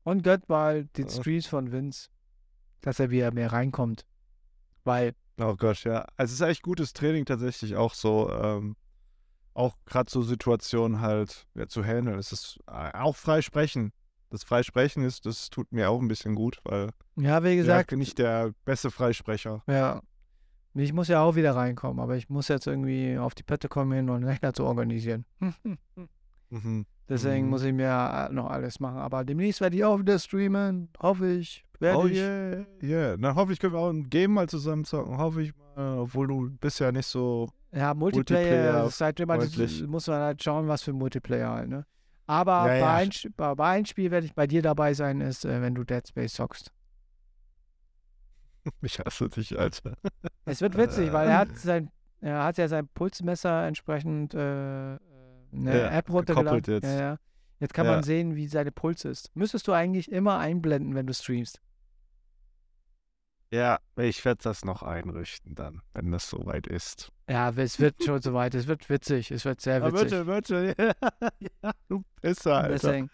[0.04, 1.08] Und gönnt mal den.
[1.08, 2.08] Streams von Vince,
[2.80, 4.04] dass er wieder mehr reinkommt.
[4.84, 6.04] Weil, Oh Gott, ja.
[6.16, 8.76] Also es ist echt gutes Training tatsächlich auch so, ähm,
[9.54, 12.18] auch gerade so Situationen halt ja, zu handeln.
[12.18, 13.92] Es ist äh, auch Freisprechen.
[14.30, 17.90] Das Freisprechen ist, das tut mir auch ein bisschen gut, weil ja, wie ich gesagt,
[17.90, 19.62] bin nicht der beste Freisprecher.
[19.66, 20.00] ja.
[20.74, 24.08] Ich muss ja auch wieder reinkommen, aber ich muss jetzt irgendwie auf die Pötte kommen
[24.08, 25.26] und einen Rechner zu organisieren.
[26.48, 26.86] Mhm.
[27.10, 27.50] Deswegen Mhm.
[27.50, 28.96] muss ich mir noch alles machen.
[28.98, 30.88] Aber demnächst werde ich auch wieder streamen.
[30.98, 31.64] Hoffe ich.
[31.82, 32.16] Werde Oh ich.
[32.16, 33.16] yeah, yeah.
[33.16, 35.18] Dann hoffe ich, können wir auch ein Game mal zusammen zocken.
[35.18, 37.48] Hoffe ich mal, obwohl du bist ja nicht so.
[37.72, 41.84] Ja, Multiplayer, Multiplayer halt muss man halt schauen, was für Multiplayer halt, ne?
[42.26, 42.94] Aber Ja, bei, ja.
[42.94, 45.82] Ein, bei, bei einem Spiel werde ich bei dir dabei sein, ist, äh, wenn du
[45.84, 46.70] Dead Space zockst.
[48.82, 49.94] Ich hasse dich, Alter.
[50.44, 54.98] Es wird witzig, weil er hat sein, er hat ja sein Pulsmesser entsprechend äh, äh,
[55.52, 56.62] eine Ja, App runtergeladen.
[56.74, 56.84] jetzt.
[56.84, 57.16] Ja, ja.
[57.58, 59.34] Jetzt kann man sehen, wie seine Puls ist.
[59.36, 61.60] Müsstest du eigentlich immer einblenden, wenn du streamst.
[63.52, 67.12] Ja, ich werde das noch einrichten dann, wenn das soweit ist.
[67.28, 68.54] Ja, es wird schon soweit.
[68.54, 69.30] Es wird witzig.
[69.30, 70.08] Es wird sehr witzig.
[70.10, 70.74] bitte, bitte.
[71.62, 72.68] ja, du Pisser, Alter.
[72.70, 73.10] Deswegen.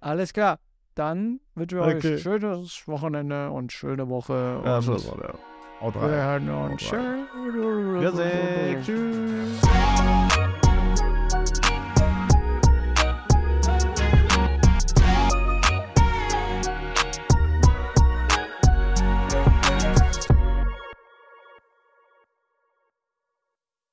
[0.00, 0.58] Alles klar.
[0.96, 2.14] Dann wünschen wir Okay.
[2.14, 4.60] euch schönes Wochenende und schöne Woche.
[4.64, 5.32] Ja, und so, so, ja.
[5.80, 6.44] Haut wir rein.
[6.44, 6.90] hören uns.
[6.90, 8.82] Wir.
[8.82, 9.67] Tschüss.